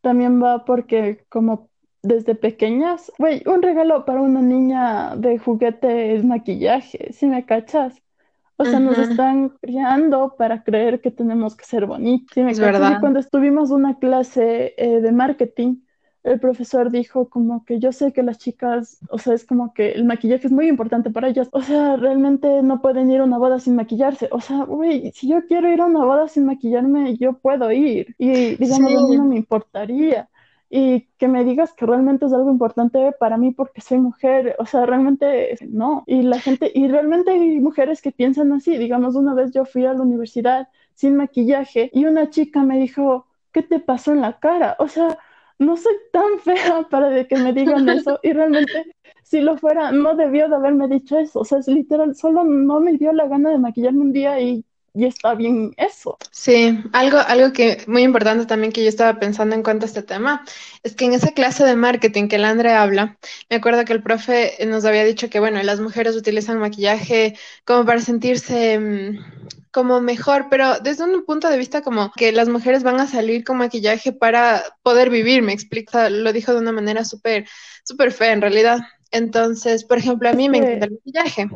también 0.00 0.40
va 0.40 0.64
porque 0.64 1.24
como 1.28 1.67
desde 2.02 2.34
pequeñas. 2.34 3.12
Güey, 3.18 3.42
un 3.46 3.62
regalo 3.62 4.04
para 4.04 4.20
una 4.20 4.40
niña 4.40 5.16
de 5.16 5.38
juguete 5.38 6.14
es 6.14 6.24
maquillaje, 6.24 7.12
si 7.12 7.26
me 7.26 7.44
cachas. 7.44 8.00
O 8.60 8.64
sea, 8.64 8.80
nos 8.80 8.98
están 8.98 9.50
criando 9.60 10.34
para 10.36 10.64
creer 10.64 11.00
que 11.00 11.12
tenemos 11.12 11.54
que 11.54 11.64
ser 11.64 11.86
bonitos. 11.86 12.28
¿sí 12.34 12.42
me 12.42 12.50
es 12.50 12.58
verdad. 12.58 12.96
Y 12.96 13.00
cuando 13.00 13.20
estuvimos 13.20 13.70
una 13.70 14.00
clase 14.00 14.74
eh, 14.76 15.00
de 15.00 15.12
marketing, 15.12 15.76
el 16.24 16.40
profesor 16.40 16.90
dijo 16.90 17.28
como 17.28 17.64
que 17.64 17.78
yo 17.78 17.92
sé 17.92 18.12
que 18.12 18.24
las 18.24 18.38
chicas, 18.38 18.98
o 19.10 19.18
sea, 19.18 19.34
es 19.34 19.44
como 19.44 19.72
que 19.72 19.92
el 19.92 20.04
maquillaje 20.04 20.48
es 20.48 20.52
muy 20.52 20.66
importante 20.66 21.10
para 21.10 21.28
ellas. 21.28 21.48
O 21.52 21.62
sea, 21.62 21.94
realmente 21.96 22.62
no 22.64 22.82
pueden 22.82 23.12
ir 23.12 23.20
a 23.20 23.24
una 23.24 23.38
boda 23.38 23.60
sin 23.60 23.76
maquillarse. 23.76 24.28
O 24.32 24.40
sea, 24.40 24.64
güey, 24.64 25.12
si 25.12 25.28
yo 25.28 25.46
quiero 25.46 25.72
ir 25.72 25.80
a 25.80 25.86
una 25.86 26.04
boda 26.04 26.26
sin 26.26 26.44
maquillarme, 26.44 27.16
yo 27.16 27.34
puedo 27.34 27.70
ir. 27.70 28.16
Y 28.18 28.56
digamos, 28.56 28.92
a 28.92 29.06
mí 29.08 29.16
no 29.16 29.24
me 29.24 29.36
importaría 29.36 30.28
y 30.70 31.08
que 31.18 31.28
me 31.28 31.44
digas 31.44 31.72
que 31.72 31.86
realmente 31.86 32.26
es 32.26 32.32
algo 32.32 32.50
importante 32.50 33.12
para 33.12 33.36
mí 33.38 33.52
porque 33.52 33.80
soy 33.80 33.98
mujer, 33.98 34.54
o 34.58 34.66
sea, 34.66 34.84
realmente 34.86 35.56
no. 35.68 36.04
Y 36.06 36.22
la 36.22 36.40
gente, 36.40 36.70
y 36.74 36.88
realmente 36.88 37.30
hay 37.30 37.60
mujeres 37.60 38.02
que 38.02 38.12
piensan 38.12 38.52
así, 38.52 38.76
digamos, 38.76 39.14
una 39.14 39.34
vez 39.34 39.52
yo 39.52 39.64
fui 39.64 39.86
a 39.86 39.94
la 39.94 40.02
universidad 40.02 40.68
sin 40.94 41.16
maquillaje 41.16 41.90
y 41.92 42.04
una 42.04 42.30
chica 42.30 42.62
me 42.62 42.78
dijo, 42.78 43.26
¿qué 43.52 43.62
te 43.62 43.80
pasó 43.80 44.12
en 44.12 44.20
la 44.20 44.38
cara? 44.38 44.76
O 44.78 44.88
sea, 44.88 45.18
no 45.58 45.76
soy 45.76 45.94
tan 46.12 46.38
fea 46.44 46.86
para 46.90 47.24
que 47.26 47.36
me 47.36 47.52
digan 47.52 47.88
eso 47.88 48.20
y 48.22 48.32
realmente 48.32 48.94
si 49.22 49.40
lo 49.40 49.58
fuera, 49.58 49.92
no 49.92 50.14
debió 50.16 50.48
de 50.48 50.56
haberme 50.56 50.88
dicho 50.88 51.18
eso. 51.18 51.40
O 51.40 51.44
sea, 51.44 51.58
es 51.58 51.68
literal, 51.68 52.14
solo 52.14 52.44
no 52.44 52.80
me 52.80 52.96
dio 52.96 53.12
la 53.12 53.26
gana 53.28 53.50
de 53.50 53.58
maquillarme 53.58 54.00
un 54.00 54.12
día 54.12 54.40
y, 54.40 54.64
y 54.98 55.06
está 55.06 55.34
bien 55.36 55.74
eso. 55.76 56.18
Sí, 56.32 56.76
algo, 56.92 57.18
algo 57.18 57.52
que 57.52 57.84
muy 57.86 58.02
importante 58.02 58.46
también 58.46 58.72
que 58.72 58.82
yo 58.82 58.88
estaba 58.88 59.20
pensando 59.20 59.54
en 59.54 59.62
cuanto 59.62 59.84
a 59.84 59.88
este 59.88 60.02
tema, 60.02 60.44
es 60.82 60.96
que 60.96 61.04
en 61.04 61.12
esa 61.12 61.30
clase 61.30 61.64
de 61.64 61.76
marketing 61.76 62.26
que 62.26 62.34
el 62.34 62.44
Andre 62.44 62.72
habla, 62.72 63.16
me 63.48 63.56
acuerdo 63.56 63.84
que 63.84 63.92
el 63.92 64.02
profe 64.02 64.56
nos 64.66 64.84
había 64.84 65.04
dicho 65.04 65.30
que, 65.30 65.38
bueno, 65.38 65.62
las 65.62 65.78
mujeres 65.78 66.16
utilizan 66.16 66.58
maquillaje 66.58 67.36
como 67.64 67.84
para 67.84 68.00
sentirse 68.00 68.76
mm, 68.80 69.70
como 69.70 70.00
mejor, 70.00 70.48
pero 70.50 70.80
desde 70.80 71.04
un 71.04 71.24
punto 71.24 71.48
de 71.48 71.58
vista 71.58 71.80
como 71.80 72.10
que 72.10 72.32
las 72.32 72.48
mujeres 72.48 72.82
van 72.82 72.98
a 72.98 73.06
salir 73.06 73.44
con 73.44 73.58
maquillaje 73.58 74.12
para 74.12 74.64
poder 74.82 75.10
vivir, 75.10 75.42
me 75.42 75.52
explica, 75.52 76.10
lo 76.10 76.32
dijo 76.32 76.52
de 76.52 76.58
una 76.58 76.72
manera 76.72 77.04
súper, 77.04 77.46
súper 77.84 78.10
fea 78.10 78.32
en 78.32 78.40
realidad. 78.40 78.80
Entonces, 79.12 79.84
por 79.84 79.98
ejemplo, 79.98 80.28
a 80.28 80.32
mí 80.32 80.48
me 80.48 80.58
encanta 80.58 80.86
el 80.86 80.92
maquillaje. 80.94 81.48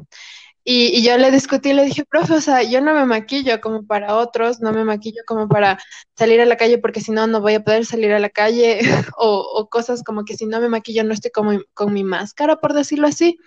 Y, 0.65 1.03
yo 1.05 1.19
le 1.19 1.31
discutí, 1.33 1.73
le 1.73 1.85
dije, 1.85 2.05
profe, 2.05 2.35
o 2.35 2.41
sea, 2.41 2.63
yo 2.63 2.81
no 2.81 2.95
me 2.95 3.05
maquillo 3.05 3.61
como 3.61 3.85
para 3.85 4.17
otros, 4.17 4.61
no 4.61 4.73
me 4.73 4.85
maquillo 4.85 5.23
como 5.27 5.49
para 5.49 5.79
salir 6.17 6.41
a 6.41 6.47
la 6.47 6.57
calle 6.57 6.79
porque 6.79 7.01
si 7.01 7.11
no, 7.11 7.27
no 7.27 7.41
voy 7.41 7.55
a 7.55 7.65
poder 7.65 7.85
salir 7.85 8.13
a 8.13 8.21
la 8.21 8.31
calle 8.31 8.81
o, 9.19 9.69
cosas 9.71 10.03
como 10.05 10.25
que 10.25 10.37
si 10.37 10.47
no 10.47 10.61
me 10.61 10.69
maquillo 10.69 11.03
no 11.05 11.15
estoy 11.15 11.33
como 11.33 11.59
con 11.75 11.93
mi 11.93 12.05
máscara, 12.05 12.57
por 12.61 12.75
decirlo 12.75 13.09
así. 13.09 13.39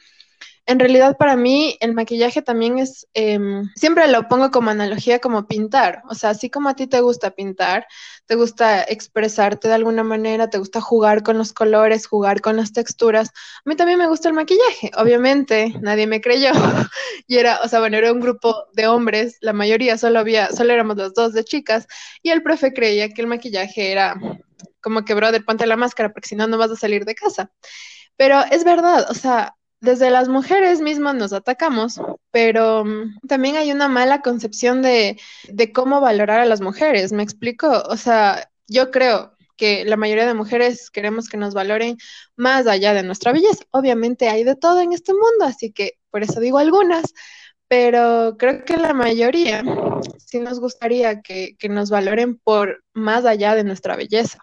En 0.67 0.79
realidad 0.79 1.15
para 1.17 1.35
mí 1.35 1.77
el 1.79 1.93
maquillaje 1.93 2.41
también 2.41 2.79
es, 2.79 3.07
em, 3.13 3.69
siempre 3.75 4.07
lo 4.07 4.27
pongo 4.27 4.49
como 4.49 4.71
analogía 4.71 5.19
como 5.19 5.47
pintar, 5.47 6.01
o 6.09 6.15
sea, 6.15 6.31
así 6.31 6.49
como 6.49 6.69
a 6.69 6.75
ti 6.75 6.87
te 6.87 7.01
gusta 7.01 7.31
pintar, 7.31 7.85
te 8.25 8.33
gusta 8.35 8.81
expresarte 8.83 9.67
de 9.67 9.75
alguna 9.75 10.03
manera, 10.03 10.49
te 10.49 10.57
gusta 10.57 10.81
jugar 10.81 11.21
con 11.21 11.37
los 11.37 11.53
colores, 11.53 12.07
jugar 12.07 12.41
con 12.41 12.57
las 12.57 12.73
texturas, 12.73 13.29
a 13.29 13.69
mí 13.69 13.75
también 13.75 13.99
me 13.99 14.07
gusta 14.07 14.29
el 14.29 14.33
maquillaje, 14.33 14.89
obviamente 14.97 15.71
nadie 15.81 16.07
me 16.07 16.19
creyó 16.19 16.49
y 17.27 17.37
era, 17.37 17.59
o 17.63 17.67
sea, 17.67 17.79
bueno, 17.79 17.97
era 17.97 18.11
un 18.11 18.19
grupo 18.19 18.65
de 18.73 18.87
hombres, 18.87 19.37
la 19.41 19.53
mayoría 19.53 19.97
solo 19.99 20.17
había, 20.19 20.49
solo 20.49 20.73
éramos 20.73 20.97
los 20.97 21.13
dos 21.13 21.33
de 21.33 21.43
chicas 21.43 21.85
y 22.23 22.31
el 22.31 22.41
profe 22.41 22.73
creía 22.73 23.09
que 23.09 23.21
el 23.21 23.27
maquillaje 23.27 23.91
era 23.91 24.15
como 24.81 25.03
que, 25.05 25.13
brother, 25.15 25.43
ponte 25.45 25.65
la 25.65 25.77
máscara 25.77 26.13
porque 26.13 26.29
si 26.29 26.35
no, 26.35 26.47
no 26.47 26.57
vas 26.57 26.71
a 26.71 26.75
salir 26.75 27.05
de 27.05 27.15
casa. 27.15 27.51
Pero 28.17 28.41
es 28.51 28.63
verdad, 28.63 29.07
o 29.09 29.15
sea, 29.15 29.55
desde 29.85 30.09
las 30.09 30.27
mujeres 30.27 30.81
mismas 30.81 31.15
nos 31.15 31.31
atacamos, 31.31 32.01
pero 32.31 32.83
mm, 32.83 33.19
también 33.27 33.55
hay 33.55 33.71
una 33.71 33.87
mala 33.87 34.21
concepción 34.21 34.81
de, 34.81 35.19
de 35.47 35.71
cómo 35.71 36.01
valorar 36.01 36.41
a 36.41 36.45
las 36.45 36.61
mujeres, 36.61 37.13
¿me 37.13 37.23
explico? 37.23 37.83
O 37.89 37.97
sea, 37.97 38.49
yo 38.67 38.91
creo 38.91 39.35
que 39.57 39.85
la 39.85 39.97
mayoría 39.97 40.27
de 40.27 40.33
mujeres 40.33 40.89
queremos 40.91 41.29
que 41.29 41.37
nos 41.37 41.53
valoren 41.53 41.97
más 42.35 42.67
allá 42.67 42.93
de 42.93 43.03
nuestra 43.03 43.31
belleza. 43.31 43.63
Obviamente 43.71 44.27
hay 44.29 44.43
de 44.43 44.55
todo 44.55 44.81
en 44.81 44.91
este 44.93 45.13
mundo, 45.13 45.45
así 45.45 45.71
que 45.71 45.93
por 46.11 46.23
eso 46.23 46.39
digo 46.39 46.57
algunas, 46.57 47.13
pero 47.67 48.35
creo 48.37 48.65
que 48.65 48.77
la 48.77 48.93
mayoría 48.93 49.63
sí 50.17 50.39
nos 50.39 50.59
gustaría 50.59 51.21
que, 51.21 51.55
que 51.57 51.69
nos 51.69 51.89
valoren 51.89 52.37
por 52.37 52.83
más 52.93 53.25
allá 53.25 53.55
de 53.55 53.63
nuestra 53.63 53.95
belleza, 53.95 54.39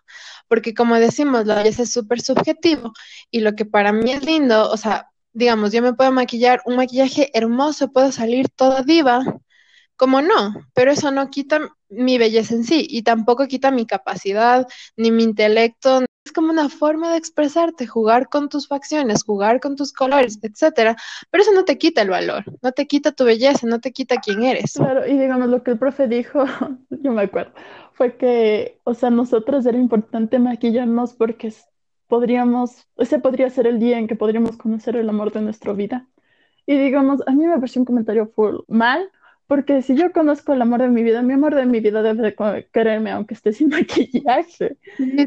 porque 0.49 0.75
como 0.75 0.97
decimos, 0.97 1.47
la 1.47 1.57
belleza 1.57 1.83
es 1.83 1.93
súper 1.93 2.21
subjetivo 2.21 2.93
y 3.31 3.41
lo 3.41 3.53
que 3.55 3.65
para 3.65 3.93
mí 3.93 4.13
es 4.13 4.25
lindo, 4.25 4.71
o 4.71 4.77
sea, 4.77 5.12
digamos, 5.33 5.73
yo 5.73 5.83
me 5.83 5.95
puedo 5.95 6.13
maquillar 6.13 6.61
un 6.67 6.77
maquillaje 6.77 7.31
hermoso, 7.35 7.93
puedo 7.93 8.13
salir 8.13 8.49
toda 8.49 8.83
diva, 8.83 9.23
como 9.97 10.21
no, 10.21 10.55
pero 10.75 10.91
eso 10.91 11.11
no 11.11 11.31
quita 11.31 11.61
mi 11.89 12.19
belleza 12.19 12.55
en 12.55 12.65
sí 12.65 12.87
y 12.89 13.03
tampoco 13.03 13.47
quita 13.47 13.71
mi 13.71 13.87
capacidad 13.87 14.67
ni 14.97 15.11
mi 15.11 15.23
intelecto. 15.23 16.01
Es 16.25 16.33
como 16.33 16.51
una 16.51 16.69
forma 16.69 17.13
de 17.13 17.19
expresarte, 17.19 17.87
jugar 17.87 18.29
con 18.29 18.49
tus 18.49 18.69
facciones, 18.69 19.25
jugar 19.25 19.61
con 19.61 19.77
tus 19.77 19.93
colores, 19.93 20.39
etcétera. 20.43 20.97
Pero 21.31 21.43
eso 21.43 21.53
no 21.53 21.65
te 21.65 21.79
quita 21.79 22.03
el 22.03 22.11
valor, 22.11 22.45
no 22.63 22.73
te 22.73 22.87
quita 22.87 23.13
tu 23.13 23.25
belleza, 23.25 23.67
no 23.67 23.81
te 23.81 23.93
quita 23.93 24.21
quién 24.21 24.43
eres. 24.43 24.73
Claro, 24.73 25.07
y 25.07 25.19
digamos 25.19 25.49
lo 25.49 25.63
que 25.63 25.73
el 25.73 25.79
profe 25.79 26.09
dijo, 26.09 26.45
yo 26.91 27.13
me 27.13 27.23
acuerdo, 27.23 27.53
fue 27.93 28.17
que, 28.17 28.81
o 28.85 28.95
sea, 28.95 29.11
nosotros 29.11 29.67
era 29.67 29.79
importante 29.79 30.39
maquillarnos 30.39 31.15
porque 31.15 31.53
podríamos, 32.13 32.87
ese 32.99 33.21
podría 33.21 33.49
ser 33.49 33.67
el 33.67 33.79
día 33.79 33.99
en 33.99 34.07
que 34.07 34.17
podríamos 34.17 34.59
conocer 34.59 34.97
el 34.97 35.09
amor 35.09 35.33
de 35.33 35.41
nuestra 35.41 35.73
vida. 35.73 36.07
Y 36.67 36.77
digamos, 36.77 37.23
a 37.27 37.31
mí 37.31 37.47
me 37.47 37.55
pareció 37.55 37.81
un 37.81 37.87
comentario 37.87 38.27
full 38.27 38.57
mal, 38.69 39.11
porque 39.47 39.81
si 39.81 39.97
yo 39.97 40.13
conozco 40.13 40.53
el 40.53 40.61
amor 40.61 40.83
de 40.83 40.89
mi 40.89 41.03
vida, 41.03 41.23
mi 41.23 41.33
amor 41.33 41.55
de 41.55 41.65
mi 41.65 41.81
vida 41.81 42.03
debe 42.03 42.21
de 42.23 42.69
quererme 42.71 43.13
aunque 43.13 43.33
esté 43.33 43.55
sin 43.55 43.69
maquillaje, 43.71 44.77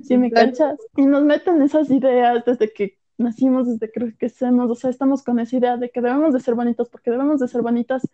si 0.03 0.15
me 0.19 0.29
cachas. 0.29 0.77
Y 0.95 1.07
nos 1.07 1.23
meten 1.23 1.59
esas 1.63 1.89
ideas 1.89 2.45
desde 2.45 2.71
que 2.71 2.99
nacimos, 3.17 3.65
desde 3.67 3.91
que 3.91 4.15
crecemos, 4.15 4.69
o 4.69 4.75
sea, 4.75 4.91
estamos 4.91 5.23
con 5.23 5.39
esa 5.39 5.57
idea 5.57 5.77
de 5.77 5.89
que 5.89 6.01
debemos 6.01 6.35
de 6.35 6.39
ser 6.39 6.53
bonitas 6.53 6.87
porque 6.89 7.09
debemos 7.09 7.39
de 7.39 7.47
ser 7.47 7.63
bonitas. 7.63 8.07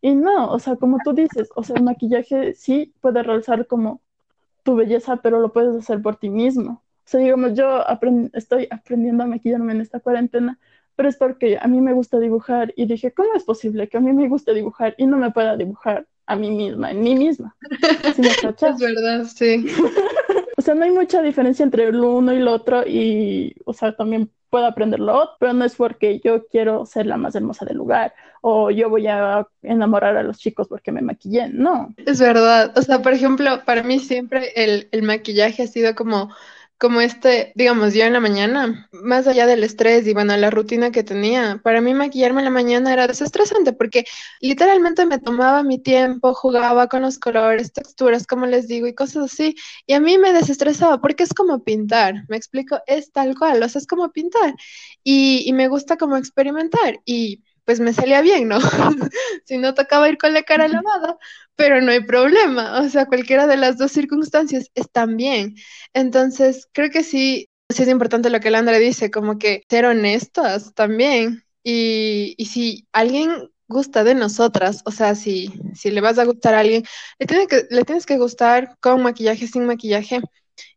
Y 0.00 0.14
no, 0.14 0.50
o 0.50 0.58
sea, 0.58 0.76
como 0.76 0.96
tú 1.04 1.12
dices, 1.12 1.50
o 1.54 1.62
sea, 1.62 1.76
el 1.76 1.82
maquillaje 1.82 2.54
sí 2.54 2.94
puede 3.02 3.22
realzar 3.22 3.66
como 3.66 4.00
tu 4.62 4.76
belleza, 4.76 5.16
pero 5.18 5.40
lo 5.40 5.52
puedes 5.52 5.76
hacer 5.76 6.00
por 6.00 6.16
ti 6.16 6.30
mismo. 6.30 6.83
O 7.06 7.08
sea, 7.08 7.20
digamos, 7.20 7.54
yo 7.54 7.84
estoy 8.32 8.66
aprendiendo 8.70 9.24
a 9.24 9.26
maquillarme 9.26 9.72
en 9.72 9.82
esta 9.82 10.00
cuarentena, 10.00 10.58
pero 10.96 11.08
es 11.08 11.16
porque 11.16 11.58
a 11.60 11.66
mí 11.66 11.80
me 11.80 11.92
gusta 11.92 12.18
dibujar 12.18 12.72
y 12.76 12.86
dije, 12.86 13.12
¿cómo 13.12 13.34
es 13.34 13.44
posible 13.44 13.88
que 13.88 13.98
a 13.98 14.00
mí 14.00 14.12
me 14.12 14.28
guste 14.28 14.54
dibujar 14.54 14.94
y 14.96 15.06
no 15.06 15.18
me 15.18 15.30
pueda 15.30 15.56
dibujar 15.56 16.06
a 16.26 16.36
mí 16.36 16.50
misma, 16.50 16.92
en 16.92 17.02
mí 17.02 17.14
misma? 17.14 17.54
es 18.04 18.78
verdad, 18.78 19.24
sí. 19.24 19.66
o 20.56 20.62
sea, 20.62 20.74
no 20.74 20.84
hay 20.84 20.92
mucha 20.92 21.20
diferencia 21.20 21.62
entre 21.62 21.84
el 21.84 22.00
uno 22.00 22.32
y 22.32 22.36
el 22.36 22.48
otro 22.48 22.86
y, 22.86 23.54
o 23.66 23.72
sea, 23.74 23.94
también 23.94 24.30
puedo 24.48 24.66
aprenderlo 24.66 25.16
otro, 25.16 25.36
pero 25.40 25.52
no 25.52 25.64
es 25.64 25.74
porque 25.74 26.20
yo 26.24 26.46
quiero 26.46 26.86
ser 26.86 27.06
la 27.06 27.16
más 27.16 27.34
hermosa 27.34 27.64
del 27.64 27.76
lugar 27.76 28.14
o 28.40 28.70
yo 28.70 28.88
voy 28.88 29.08
a 29.08 29.48
enamorar 29.62 30.16
a 30.16 30.22
los 30.22 30.38
chicos 30.38 30.68
porque 30.68 30.92
me 30.92 31.02
maquillé, 31.02 31.48
no. 31.48 31.92
Es 32.06 32.20
verdad, 32.20 32.72
o 32.76 32.82
sea, 32.82 33.02
por 33.02 33.12
ejemplo, 33.12 33.64
para 33.64 33.82
mí 33.82 33.98
siempre 33.98 34.52
el, 34.54 34.88
el 34.92 35.02
maquillaje 35.02 35.64
ha 35.64 35.66
sido 35.66 35.96
como 35.96 36.30
como 36.84 37.00
este, 37.00 37.54
digamos, 37.54 37.94
yo 37.94 38.04
en 38.04 38.12
la 38.12 38.20
mañana, 38.20 38.90
más 38.92 39.26
allá 39.26 39.46
del 39.46 39.64
estrés 39.64 40.06
y 40.06 40.12
bueno, 40.12 40.36
la 40.36 40.50
rutina 40.50 40.90
que 40.90 41.02
tenía, 41.02 41.58
para 41.64 41.80
mí 41.80 41.94
maquillarme 41.94 42.42
en 42.42 42.44
la 42.44 42.50
mañana 42.50 42.92
era 42.92 43.06
desestresante 43.06 43.72
porque 43.72 44.04
literalmente 44.42 45.06
me 45.06 45.18
tomaba 45.18 45.62
mi 45.62 45.78
tiempo, 45.78 46.34
jugaba 46.34 46.86
con 46.88 47.00
los 47.00 47.18
colores, 47.18 47.72
texturas, 47.72 48.26
como 48.26 48.44
les 48.44 48.68
digo, 48.68 48.86
y 48.86 48.94
cosas 48.94 49.32
así, 49.32 49.54
y 49.86 49.94
a 49.94 50.00
mí 50.00 50.18
me 50.18 50.34
desestresaba 50.34 51.00
porque 51.00 51.22
es 51.22 51.32
como 51.32 51.64
pintar, 51.64 52.24
me 52.28 52.36
explico, 52.36 52.78
es 52.86 53.10
tal 53.12 53.34
cual, 53.34 53.62
o 53.62 53.68
sea, 53.70 53.78
es 53.78 53.86
como 53.86 54.12
pintar, 54.12 54.54
y, 55.02 55.42
y 55.48 55.54
me 55.54 55.68
gusta 55.68 55.96
como 55.96 56.18
experimentar, 56.18 57.00
y 57.06 57.42
pues 57.64 57.80
me 57.80 57.92
salía 57.92 58.20
bien, 58.22 58.48
¿no? 58.48 58.58
si 59.44 59.58
no 59.58 59.74
tocaba 59.74 60.08
ir 60.08 60.18
con 60.18 60.32
la 60.34 60.42
cara 60.42 60.68
lavada, 60.68 61.18
pero 61.56 61.80
no 61.80 61.92
hay 61.92 62.00
problema, 62.04 62.80
o 62.80 62.88
sea, 62.88 63.06
cualquiera 63.06 63.46
de 63.46 63.56
las 63.56 63.78
dos 63.78 63.92
circunstancias 63.92 64.70
están 64.74 65.16
bien. 65.16 65.54
Entonces, 65.92 66.68
creo 66.72 66.90
que 66.90 67.02
sí, 67.02 67.48
sí 67.68 67.82
es 67.82 67.88
importante 67.88 68.30
lo 68.30 68.40
que 68.40 68.50
Landra 68.50 68.78
dice, 68.78 69.10
como 69.10 69.38
que 69.38 69.62
ser 69.68 69.86
honestas 69.86 70.72
también. 70.74 71.44
Y, 71.62 72.34
y 72.36 72.46
si 72.46 72.86
alguien 72.92 73.50
gusta 73.68 74.04
de 74.04 74.14
nosotras, 74.14 74.82
o 74.84 74.90
sea, 74.90 75.14
si, 75.14 75.52
si 75.74 75.90
le 75.90 76.00
vas 76.00 76.18
a 76.18 76.24
gustar 76.24 76.54
a 76.54 76.60
alguien, 76.60 76.84
le, 77.18 77.26
tiene 77.26 77.46
que, 77.46 77.66
le 77.70 77.84
tienes 77.84 78.06
que 78.06 78.18
gustar 78.18 78.76
con 78.80 79.02
maquillaje, 79.02 79.46
sin 79.46 79.66
maquillaje. 79.66 80.20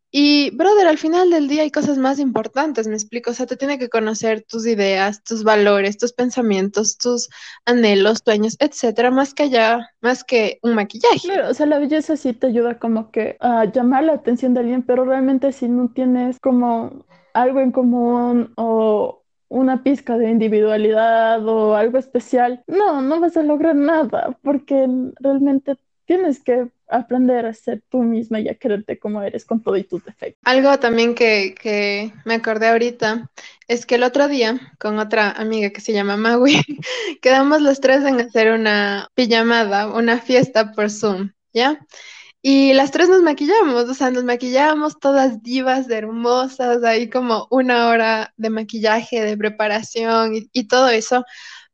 Y, 0.09 0.51
brother, 0.51 0.87
al 0.87 0.97
final 0.97 1.29
del 1.29 1.47
día 1.47 1.63
hay 1.63 1.71
cosas 1.71 1.97
más 1.97 2.17
importantes, 2.19 2.87
me 2.87 2.93
explico. 2.93 3.31
O 3.31 3.33
sea, 3.33 3.45
te 3.45 3.57
tiene 3.57 3.77
que 3.77 3.89
conocer 3.89 4.43
tus 4.47 4.65
ideas, 4.65 5.21
tus 5.23 5.43
valores, 5.43 5.97
tus 5.97 6.13
pensamientos, 6.13 6.97
tus 6.97 7.29
anhelos, 7.65 8.21
sueños, 8.23 8.55
etcétera, 8.59 9.11
más 9.11 9.33
que 9.33 9.43
allá, 9.43 9.89
más 10.01 10.23
que 10.23 10.59
un 10.63 10.75
maquillaje. 10.75 11.27
Claro, 11.27 11.49
o 11.49 11.53
sea, 11.53 11.65
la 11.65 11.79
belleza 11.79 12.15
sí 12.15 12.33
te 12.33 12.47
ayuda 12.47 12.79
como 12.79 13.11
que 13.11 13.35
a 13.41 13.65
llamar 13.65 14.05
la 14.05 14.13
atención 14.13 14.53
de 14.53 14.61
alguien, 14.61 14.83
pero 14.83 15.03
realmente 15.03 15.51
si 15.51 15.67
no 15.67 15.89
tienes 15.89 16.39
como 16.39 17.05
algo 17.33 17.59
en 17.59 17.71
común 17.71 18.53
o 18.55 19.23
una 19.49 19.83
pizca 19.83 20.17
de 20.17 20.29
individualidad 20.29 21.45
o 21.47 21.75
algo 21.75 21.97
especial, 21.97 22.63
no, 22.67 23.01
no 23.01 23.19
vas 23.19 23.37
a 23.37 23.43
lograr 23.43 23.75
nada, 23.75 24.37
porque 24.41 24.87
realmente 25.19 25.77
tienes 26.07 26.41
que 26.41 26.69
aprender 26.87 27.45
a 27.45 27.53
ser 27.53 27.83
tú 27.89 28.01
misma 28.01 28.39
y 28.39 28.47
a 28.47 28.55
quererte 28.55 28.97
como 28.97 29.21
eres 29.21 29.45
con 29.45 29.61
todo 29.61 29.75
y 29.75 29.83
tus 29.83 30.03
defectos. 30.05 30.39
Algo 30.45 30.79
también 30.79 31.13
que, 31.13 31.53
que, 31.53 32.13
me 32.25 32.35
acordé 32.35 32.69
ahorita 32.69 33.29
es 33.67 33.85
que 33.85 33.95
el 33.95 34.03
otro 34.03 34.29
día 34.29 34.73
con 34.79 34.97
otra 34.97 35.31
amiga 35.31 35.69
que 35.69 35.81
se 35.81 35.91
llama 35.91 36.15
Maui, 36.15 36.55
quedamos 37.21 37.61
los 37.61 37.81
tres 37.81 38.05
en 38.05 38.21
hacer 38.21 38.53
una 38.53 39.09
pijamada, 39.13 39.87
una 39.93 40.19
fiesta 40.19 40.71
por 40.71 40.89
Zoom, 40.89 41.31
¿ya? 41.53 41.85
Y 42.41 42.71
las 42.71 42.91
tres 42.91 43.09
nos 43.09 43.21
maquillamos, 43.21 43.89
o 43.89 43.93
sea, 43.93 44.09
nos 44.09 44.23
maquillábamos 44.23 44.99
todas 44.99 45.43
divas, 45.43 45.89
hermosas, 45.89 46.83
ahí 46.85 47.09
como 47.09 47.47
una 47.51 47.89
hora 47.89 48.33
de 48.37 48.49
maquillaje, 48.49 49.21
de 49.21 49.35
preparación 49.35 50.31
y 50.53 50.67
todo 50.69 50.87
eso 50.87 51.25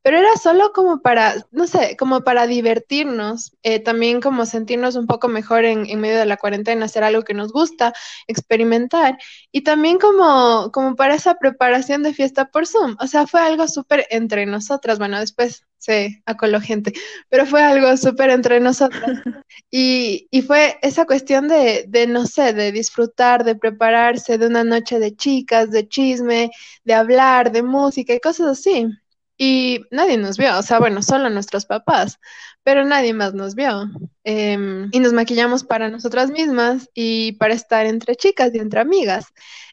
pero 0.03 0.17
era 0.17 0.35
solo 0.37 0.71
como 0.73 1.01
para, 1.01 1.35
no 1.51 1.65
sé, 1.65 1.95
como 1.97 2.21
para 2.23 2.45
divertirnos, 2.45 3.53
eh, 3.63 3.79
también 3.79 4.21
como 4.21 4.45
sentirnos 4.45 4.95
un 4.95 5.07
poco 5.07 5.27
mejor 5.29 5.65
en, 5.65 5.89
en, 5.89 5.99
medio 6.01 6.19
de 6.19 6.25
la 6.25 6.37
cuarentena, 6.37 6.85
hacer 6.85 7.03
algo 7.03 7.23
que 7.23 7.33
nos 7.33 7.51
gusta, 7.51 7.93
experimentar, 8.27 9.17
y 9.51 9.61
también 9.61 9.97
como, 9.99 10.71
como 10.71 10.95
para 10.95 11.15
esa 11.15 11.35
preparación 11.35 12.03
de 12.03 12.13
fiesta 12.13 12.45
por 12.51 12.67
Zoom, 12.67 12.97
o 12.99 13.07
sea, 13.07 13.25
fue 13.27 13.41
algo 13.41 13.67
súper 13.67 14.05
entre 14.11 14.45
nosotras, 14.45 14.99
bueno, 14.99 15.19
después 15.19 15.63
se 15.83 16.21
acoló 16.25 16.61
gente, 16.61 16.93
pero 17.29 17.45
fue 17.45 17.61
algo 17.61 17.97
súper 17.97 18.29
entre 18.29 18.59
nosotras. 18.59 19.03
Y, 19.75 20.27
y, 20.29 20.43
fue 20.43 20.77
esa 20.83 21.05
cuestión 21.05 21.47
de, 21.47 21.85
de, 21.87 22.05
no 22.05 22.27
sé, 22.27 22.53
de 22.53 22.71
disfrutar, 22.71 23.43
de 23.43 23.55
prepararse, 23.55 24.37
de 24.37 24.45
una 24.45 24.63
noche 24.63 24.99
de 24.99 25.15
chicas, 25.15 25.71
de 25.71 25.87
chisme, 25.87 26.51
de 26.83 26.93
hablar, 26.93 27.51
de 27.51 27.63
música 27.63 28.13
y 28.13 28.19
cosas 28.19 28.59
así. 28.59 28.87
Y 29.37 29.81
nadie 29.91 30.17
nos 30.17 30.37
vio, 30.37 30.57
o 30.57 30.61
sea, 30.61 30.79
bueno, 30.79 31.01
solo 31.01 31.29
nuestros 31.29 31.65
papás, 31.65 32.19
pero 32.63 32.85
nadie 32.85 33.13
más 33.13 33.33
nos 33.33 33.55
vio. 33.55 33.89
Eh, 34.23 34.87
y 34.91 34.99
nos 34.99 35.13
maquillamos 35.13 35.63
para 35.63 35.89
nosotras 35.89 36.29
mismas 36.31 36.89
y 36.93 37.33
para 37.33 37.53
estar 37.53 37.85
entre 37.85 38.15
chicas 38.15 38.51
y 38.53 38.59
entre 38.59 38.79
amigas. 38.81 39.27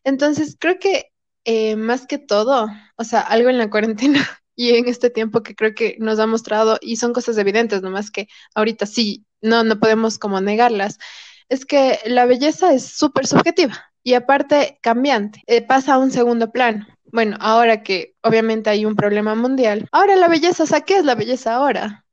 Entonces, 0.04 0.56
creo 0.58 0.78
que 0.78 1.12
eh, 1.44 1.76
más 1.76 2.06
que 2.06 2.18
todo, 2.18 2.68
o 2.96 3.04
sea, 3.04 3.20
algo 3.20 3.48
en 3.50 3.58
la 3.58 3.70
cuarentena 3.70 4.20
y 4.56 4.70
en 4.76 4.88
este 4.88 5.10
tiempo 5.10 5.42
que 5.42 5.54
creo 5.54 5.74
que 5.74 5.96
nos 5.98 6.18
ha 6.18 6.26
mostrado, 6.26 6.78
y 6.80 6.96
son 6.96 7.12
cosas 7.12 7.38
evidentes, 7.38 7.82
nomás 7.82 8.10
que 8.10 8.28
ahorita 8.54 8.86
sí, 8.86 9.26
no, 9.40 9.64
no 9.64 9.78
podemos 9.80 10.18
como 10.18 10.40
negarlas, 10.40 10.98
es 11.48 11.66
que 11.66 11.98
la 12.06 12.26
belleza 12.26 12.72
es 12.74 12.86
súper 12.86 13.26
subjetiva 13.26 13.89
y 14.02 14.14
aparte 14.14 14.78
cambiante, 14.82 15.42
eh, 15.46 15.62
pasa 15.62 15.94
a 15.94 15.98
un 15.98 16.10
segundo 16.10 16.50
plano. 16.50 16.86
Bueno, 17.12 17.36
ahora 17.40 17.82
que 17.82 18.14
obviamente 18.22 18.70
hay 18.70 18.86
un 18.86 18.96
problema 18.96 19.34
mundial, 19.34 19.88
ahora 19.92 20.16
la 20.16 20.28
belleza, 20.28 20.62
o 20.62 20.66
sea, 20.66 20.82
¿qué 20.82 20.96
es 20.96 21.04
la 21.04 21.14
belleza 21.14 21.54
ahora? 21.54 22.04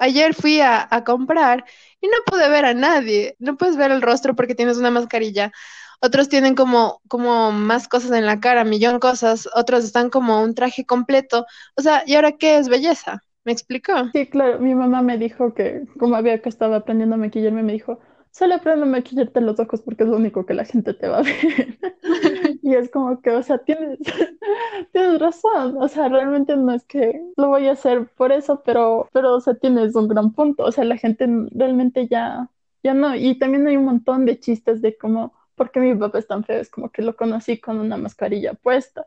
Ayer 0.00 0.34
fui 0.34 0.60
a, 0.60 0.88
comprar 1.04 1.64
y 2.00 2.06
no 2.08 2.16
pude 2.26 2.48
ver 2.48 2.64
a 2.64 2.74
nadie, 2.74 3.36
no 3.38 3.56
puedes 3.56 3.76
ver 3.76 3.90
el 3.90 4.02
rostro 4.02 4.34
porque 4.34 4.54
tienes 4.54 4.76
una 4.76 4.90
mascarilla 4.90 5.52
otros 6.00 6.28
tienen 6.28 6.54
como, 6.54 7.00
como 7.08 7.52
más 7.52 7.88
cosas 7.88 8.12
en 8.12 8.26
la 8.26 8.40
cara, 8.40 8.64
millón 8.64 8.98
cosas, 8.98 9.48
otros 9.54 9.84
están 9.84 10.10
como 10.10 10.42
un 10.42 10.54
traje 10.54 10.84
completo. 10.84 11.46
O 11.74 11.82
sea, 11.82 12.02
¿y 12.06 12.14
ahora 12.14 12.32
qué 12.32 12.58
es 12.58 12.68
belleza? 12.68 13.22
¿Me 13.44 13.52
explicó? 13.52 13.92
Sí, 14.12 14.26
claro, 14.26 14.58
mi 14.58 14.74
mamá 14.74 15.02
me 15.02 15.18
dijo 15.18 15.54
que 15.54 15.84
como 15.98 16.16
había 16.16 16.42
que 16.42 16.48
estaba 16.48 16.76
aprendiendo 16.76 17.14
a 17.14 17.18
maquillarme, 17.18 17.62
me 17.62 17.72
dijo, 17.72 17.98
solo 18.36 18.56
aprende 18.56 18.84
a 18.84 18.88
maquillarte 18.88 19.40
los 19.40 19.58
ojos 19.58 19.80
porque 19.80 20.02
es 20.02 20.10
lo 20.10 20.16
único 20.16 20.44
que 20.44 20.52
la 20.52 20.66
gente 20.66 20.92
te 20.92 21.08
va 21.08 21.20
a 21.20 21.22
ver. 21.22 21.78
y 22.62 22.74
es 22.74 22.90
como 22.90 23.22
que, 23.22 23.30
o 23.30 23.42
sea, 23.42 23.56
tienes, 23.58 23.98
tienes 24.92 25.18
razón, 25.18 25.78
o 25.80 25.88
sea, 25.88 26.10
realmente 26.10 26.54
no 26.54 26.72
es 26.72 26.84
que 26.84 27.18
lo 27.38 27.48
voy 27.48 27.66
a 27.66 27.72
hacer 27.72 28.08
por 28.14 28.32
eso, 28.32 28.62
pero, 28.62 29.08
pero, 29.14 29.36
o 29.36 29.40
sea, 29.40 29.54
tienes 29.54 29.94
un 29.96 30.08
gran 30.08 30.34
punto, 30.34 30.64
o 30.64 30.72
sea, 30.72 30.84
la 30.84 30.98
gente 30.98 31.26
realmente 31.52 32.08
ya, 32.08 32.50
ya 32.82 32.92
no, 32.92 33.16
y 33.16 33.38
también 33.38 33.66
hay 33.68 33.78
un 33.78 33.86
montón 33.86 34.26
de 34.26 34.38
chistes 34.38 34.82
de 34.82 34.98
cómo 34.98 35.32
porque 35.54 35.80
mi 35.80 35.94
papá 35.94 36.18
es 36.18 36.26
tan 36.26 36.44
feo, 36.44 36.60
es 36.60 36.68
como 36.68 36.90
que 36.90 37.00
lo 37.00 37.16
conocí 37.16 37.58
con 37.58 37.78
una 37.78 37.96
mascarilla 37.96 38.52
puesta. 38.52 39.06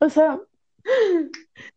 O 0.00 0.08
sea, 0.10 0.40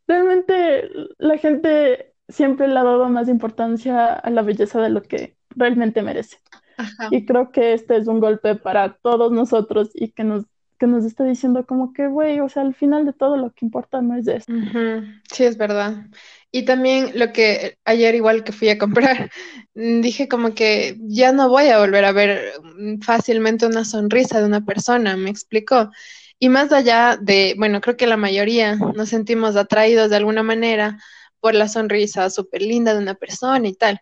realmente 0.07 0.89
la 1.19 1.37
gente 1.37 2.15
siempre 2.27 2.67
le 2.67 2.79
ha 2.79 2.83
dado 2.83 3.07
más 3.09 3.29
importancia 3.29 4.13
a 4.13 4.29
la 4.31 4.41
belleza 4.41 4.81
de 4.81 4.89
lo 4.89 5.03
que 5.03 5.37
realmente 5.51 6.01
merece. 6.01 6.37
Ajá. 6.77 7.09
Y 7.11 7.25
creo 7.25 7.51
que 7.51 7.73
este 7.73 7.97
es 7.97 8.07
un 8.07 8.19
golpe 8.19 8.55
para 8.55 8.93
todos 9.01 9.31
nosotros 9.31 9.89
y 9.93 10.11
que 10.11 10.23
nos, 10.23 10.45
que 10.79 10.87
nos 10.87 11.05
está 11.05 11.23
diciendo 11.23 11.65
como 11.65 11.91
que, 11.91 12.07
güey, 12.07 12.39
o 12.39 12.49
sea, 12.49 12.61
al 12.63 12.75
final 12.75 13.05
de 13.05 13.13
todo 13.13 13.35
lo 13.37 13.51
que 13.51 13.65
importa 13.65 14.01
no 14.01 14.15
es. 14.15 14.27
Uh 14.27 14.53
-huh. 14.53 15.21
Sí, 15.31 15.43
es 15.43 15.57
verdad. 15.57 16.05
Y 16.51 16.63
también 16.63 17.11
lo 17.15 17.33
que 17.33 17.77
ayer 17.83 18.15
igual 18.15 18.43
que 18.43 18.51
fui 18.51 18.69
a 18.69 18.77
comprar, 18.77 19.31
dije 19.73 20.27
como 20.27 20.53
que 20.53 20.95
ya 21.01 21.31
no 21.31 21.49
voy 21.49 21.67
a 21.67 21.79
volver 21.79 22.05
a 22.05 22.11
ver 22.11 22.53
fácilmente 23.01 23.65
una 23.65 23.83
sonrisa 23.83 24.39
de 24.39 24.45
una 24.45 24.63
persona, 24.65 25.17
me 25.17 25.29
explicó. 25.29 25.91
Y 26.39 26.49
más 26.49 26.71
allá 26.71 27.17
de, 27.19 27.55
bueno, 27.57 27.81
creo 27.81 27.97
que 27.97 28.07
la 28.07 28.17
mayoría 28.17 28.75
nos 28.75 29.09
sentimos 29.09 29.55
atraídos 29.55 30.09
de 30.09 30.17
alguna 30.17 30.43
manera 30.43 30.99
por 31.39 31.55
la 31.55 31.67
sonrisa 31.67 32.29
súper 32.29 32.61
linda 32.61 32.93
de 32.93 32.99
una 32.99 33.15
persona 33.15 33.67
y 33.67 33.73
tal. 33.73 33.99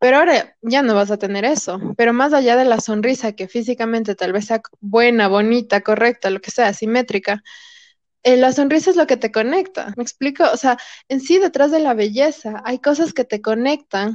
Pero 0.00 0.18
ahora 0.18 0.56
ya 0.62 0.82
no 0.82 0.94
vas 0.94 1.10
a 1.10 1.18
tener 1.18 1.44
eso. 1.44 1.80
Pero 1.96 2.12
más 2.12 2.32
allá 2.32 2.56
de 2.56 2.64
la 2.64 2.80
sonrisa, 2.80 3.32
que 3.32 3.48
físicamente 3.48 4.14
tal 4.14 4.32
vez 4.32 4.46
sea 4.46 4.60
buena, 4.80 5.28
bonita, 5.28 5.80
correcta, 5.82 6.30
lo 6.30 6.40
que 6.40 6.50
sea, 6.52 6.72
simétrica, 6.74 7.42
eh, 8.22 8.36
la 8.36 8.52
sonrisa 8.52 8.90
es 8.90 8.96
lo 8.96 9.06
que 9.06 9.16
te 9.16 9.32
conecta. 9.32 9.92
¿Me 9.96 10.02
explico? 10.02 10.44
O 10.52 10.56
sea, 10.56 10.78
en 11.08 11.20
sí, 11.20 11.38
detrás 11.38 11.70
de 11.70 11.80
la 11.80 11.94
belleza 11.94 12.62
hay 12.64 12.78
cosas 12.80 13.12
que 13.12 13.24
te 13.24 13.40
conectan 13.42 14.12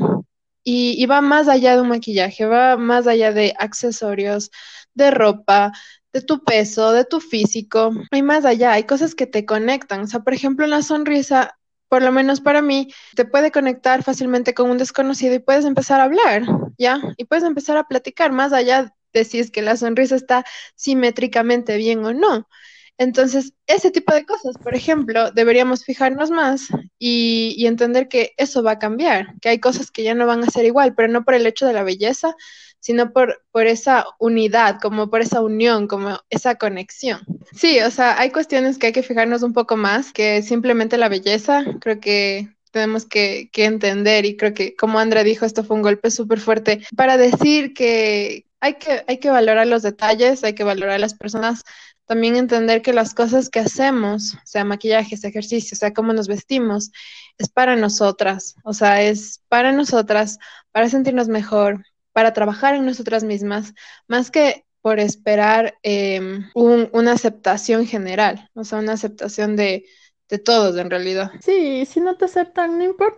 y, 0.64 1.02
y 1.02 1.06
va 1.06 1.22
más 1.22 1.48
allá 1.48 1.76
de 1.76 1.82
un 1.82 1.90
maquillaje, 1.90 2.46
va 2.46 2.78
más 2.78 3.08
allá 3.08 3.32
de 3.34 3.54
accesorios, 3.58 4.52
de 4.94 5.12
ropa, 5.12 5.72
de 6.14 6.22
tu 6.22 6.44
peso, 6.44 6.92
de 6.92 7.06
tu 7.06 7.20
físico, 7.20 7.92
hay 8.12 8.22
más 8.22 8.46
allá, 8.46 8.74
hay 8.74 8.84
cosas 8.86 9.16
que 9.16 9.26
te 9.28 9.46
conectan. 9.46 10.02
O 10.02 10.08
sea, 10.08 10.20
por 10.22 10.34
ejemplo, 10.34 10.68
la 10.68 10.82
sonrisa, 10.84 11.58
por 11.94 12.02
lo 12.02 12.12
menos 12.12 12.42
para 12.42 12.64
mí, 12.64 12.92
te 13.16 13.24
puede 13.24 13.52
conectar 13.52 14.02
fácilmente 14.02 14.56
con 14.56 14.68
un 14.72 14.80
desconocido 14.80 15.36
y 15.36 15.40
puedes 15.40 15.64
empezar 15.64 16.02
a 16.02 16.06
hablar, 16.06 16.42
¿ya? 16.76 17.00
Y 17.18 17.26
puedes 17.26 17.44
empezar 17.44 17.78
a 17.78 17.88
platicar 17.88 18.32
más 18.32 18.52
allá 18.52 18.96
de 19.14 19.24
si 19.24 19.38
es 19.38 19.52
que 19.52 19.62
la 19.62 19.78
sonrisa 19.78 20.16
está 20.16 20.44
simétricamente 20.74 21.78
bien 21.78 22.04
o 22.04 22.12
no. 22.12 22.50
Entonces, 22.98 23.54
ese 23.68 23.92
tipo 23.92 24.12
de 24.12 24.26
cosas, 24.26 24.56
por 24.58 24.74
ejemplo, 24.74 25.30
deberíamos 25.34 25.86
fijarnos 25.86 26.32
más 26.32 26.70
y, 26.98 27.54
y, 27.60 27.68
entender 27.68 28.08
que 28.08 28.32
eso 28.38 28.64
va 28.64 28.72
a 28.72 28.80
cambiar, 28.80 29.28
que 29.40 29.50
hay 29.50 29.60
cosas 29.60 29.92
que 29.92 30.02
ya 30.02 30.16
no 30.16 30.26
van 30.26 30.44
a 30.44 30.50
ser 30.50 30.66
igual, 30.66 30.96
pero 30.96 31.10
no 31.10 31.24
por 31.24 31.36
el 31.36 31.46
hecho 31.46 31.68
de 31.68 31.74
la 31.74 31.84
belleza, 31.84 32.36
sino 32.84 33.14
por, 33.14 33.42
por 33.52 33.66
esa 33.66 34.06
unidad, 34.20 34.78
como 34.82 35.10
por 35.10 35.22
esa 35.22 35.40
unión, 35.40 35.88
como 35.88 36.20
esa 36.30 36.56
conexión. 36.56 37.22
Sí, 37.56 37.80
o 37.80 37.90
sea, 37.90 38.20
hay 38.20 38.30
cuestiones 38.30 38.78
que 38.78 38.88
hay 38.88 38.92
que 38.92 39.04
fijarnos 39.04 39.42
un 39.42 39.54
poco 39.54 39.78
más 39.78 40.12
que 40.12 40.42
simplemente 40.42 40.98
la 40.98 41.08
belleza. 41.08 41.64
Creo 41.80 42.02
que 42.02 42.50
tenemos 42.72 43.06
que, 43.06 43.50
que 43.54 43.64
entender 43.64 44.26
y 44.26 44.36
creo 44.36 44.54
que, 44.54 44.76
como 44.76 45.00
Andrea 45.00 45.24
dijo, 45.24 45.46
esto 45.46 45.64
fue 45.64 45.78
un 45.78 45.82
golpe 45.82 46.12
súper 46.12 46.42
fuerte 46.42 46.86
para 46.94 47.16
decir 47.16 47.74
que 47.74 48.48
hay, 48.60 48.74
que 48.74 49.06
hay 49.08 49.18
que 49.18 49.30
valorar 49.30 49.66
los 49.66 49.82
detalles, 49.82 50.44
hay 50.44 50.54
que 50.54 50.66
valorar 50.66 50.96
a 50.96 51.00
las 51.00 51.14
personas 51.14 51.64
también 52.06 52.36
entender 52.36 52.82
que 52.82 52.92
las 52.92 53.14
cosas 53.14 53.50
que 53.50 53.60
hacemos, 53.60 54.36
sea 54.44 54.66
maquillajes, 54.66 55.24
ejercicio, 55.24 55.78
sea 55.78 55.94
cómo 55.94 56.12
nos 56.12 56.28
vestimos, 56.28 56.92
es 57.38 57.48
para 57.48 57.78
nosotras, 57.78 58.56
o 58.66 58.74
sea, 58.74 59.02
es 59.02 59.42
para 59.48 59.72
nosotras, 59.72 60.38
para 60.74 60.90
sentirnos 60.90 61.30
mejor, 61.30 61.86
para 62.14 62.34
trabajar 62.34 62.76
en 62.76 62.86
nosotras 62.86 63.24
mismas, 63.24 63.74
más 64.08 64.32
que 64.32 64.66
por 64.82 65.00
esperar 65.00 65.76
eh, 65.84 66.20
un, 66.56 66.90
una 66.94 67.14
aceptación 67.14 67.86
general, 67.88 68.50
o 68.54 68.64
sea, 68.64 68.80
una 68.80 68.94
aceptación 68.94 69.56
de, 69.56 69.86
de 70.30 70.40
todos 70.40 70.78
en 70.78 70.90
realidad. 70.90 71.32
Sí, 71.40 71.86
si 71.86 72.00
no 72.02 72.16
te 72.18 72.26
aceptan, 72.26 72.78
no 72.78 72.84
importa. 72.84 73.12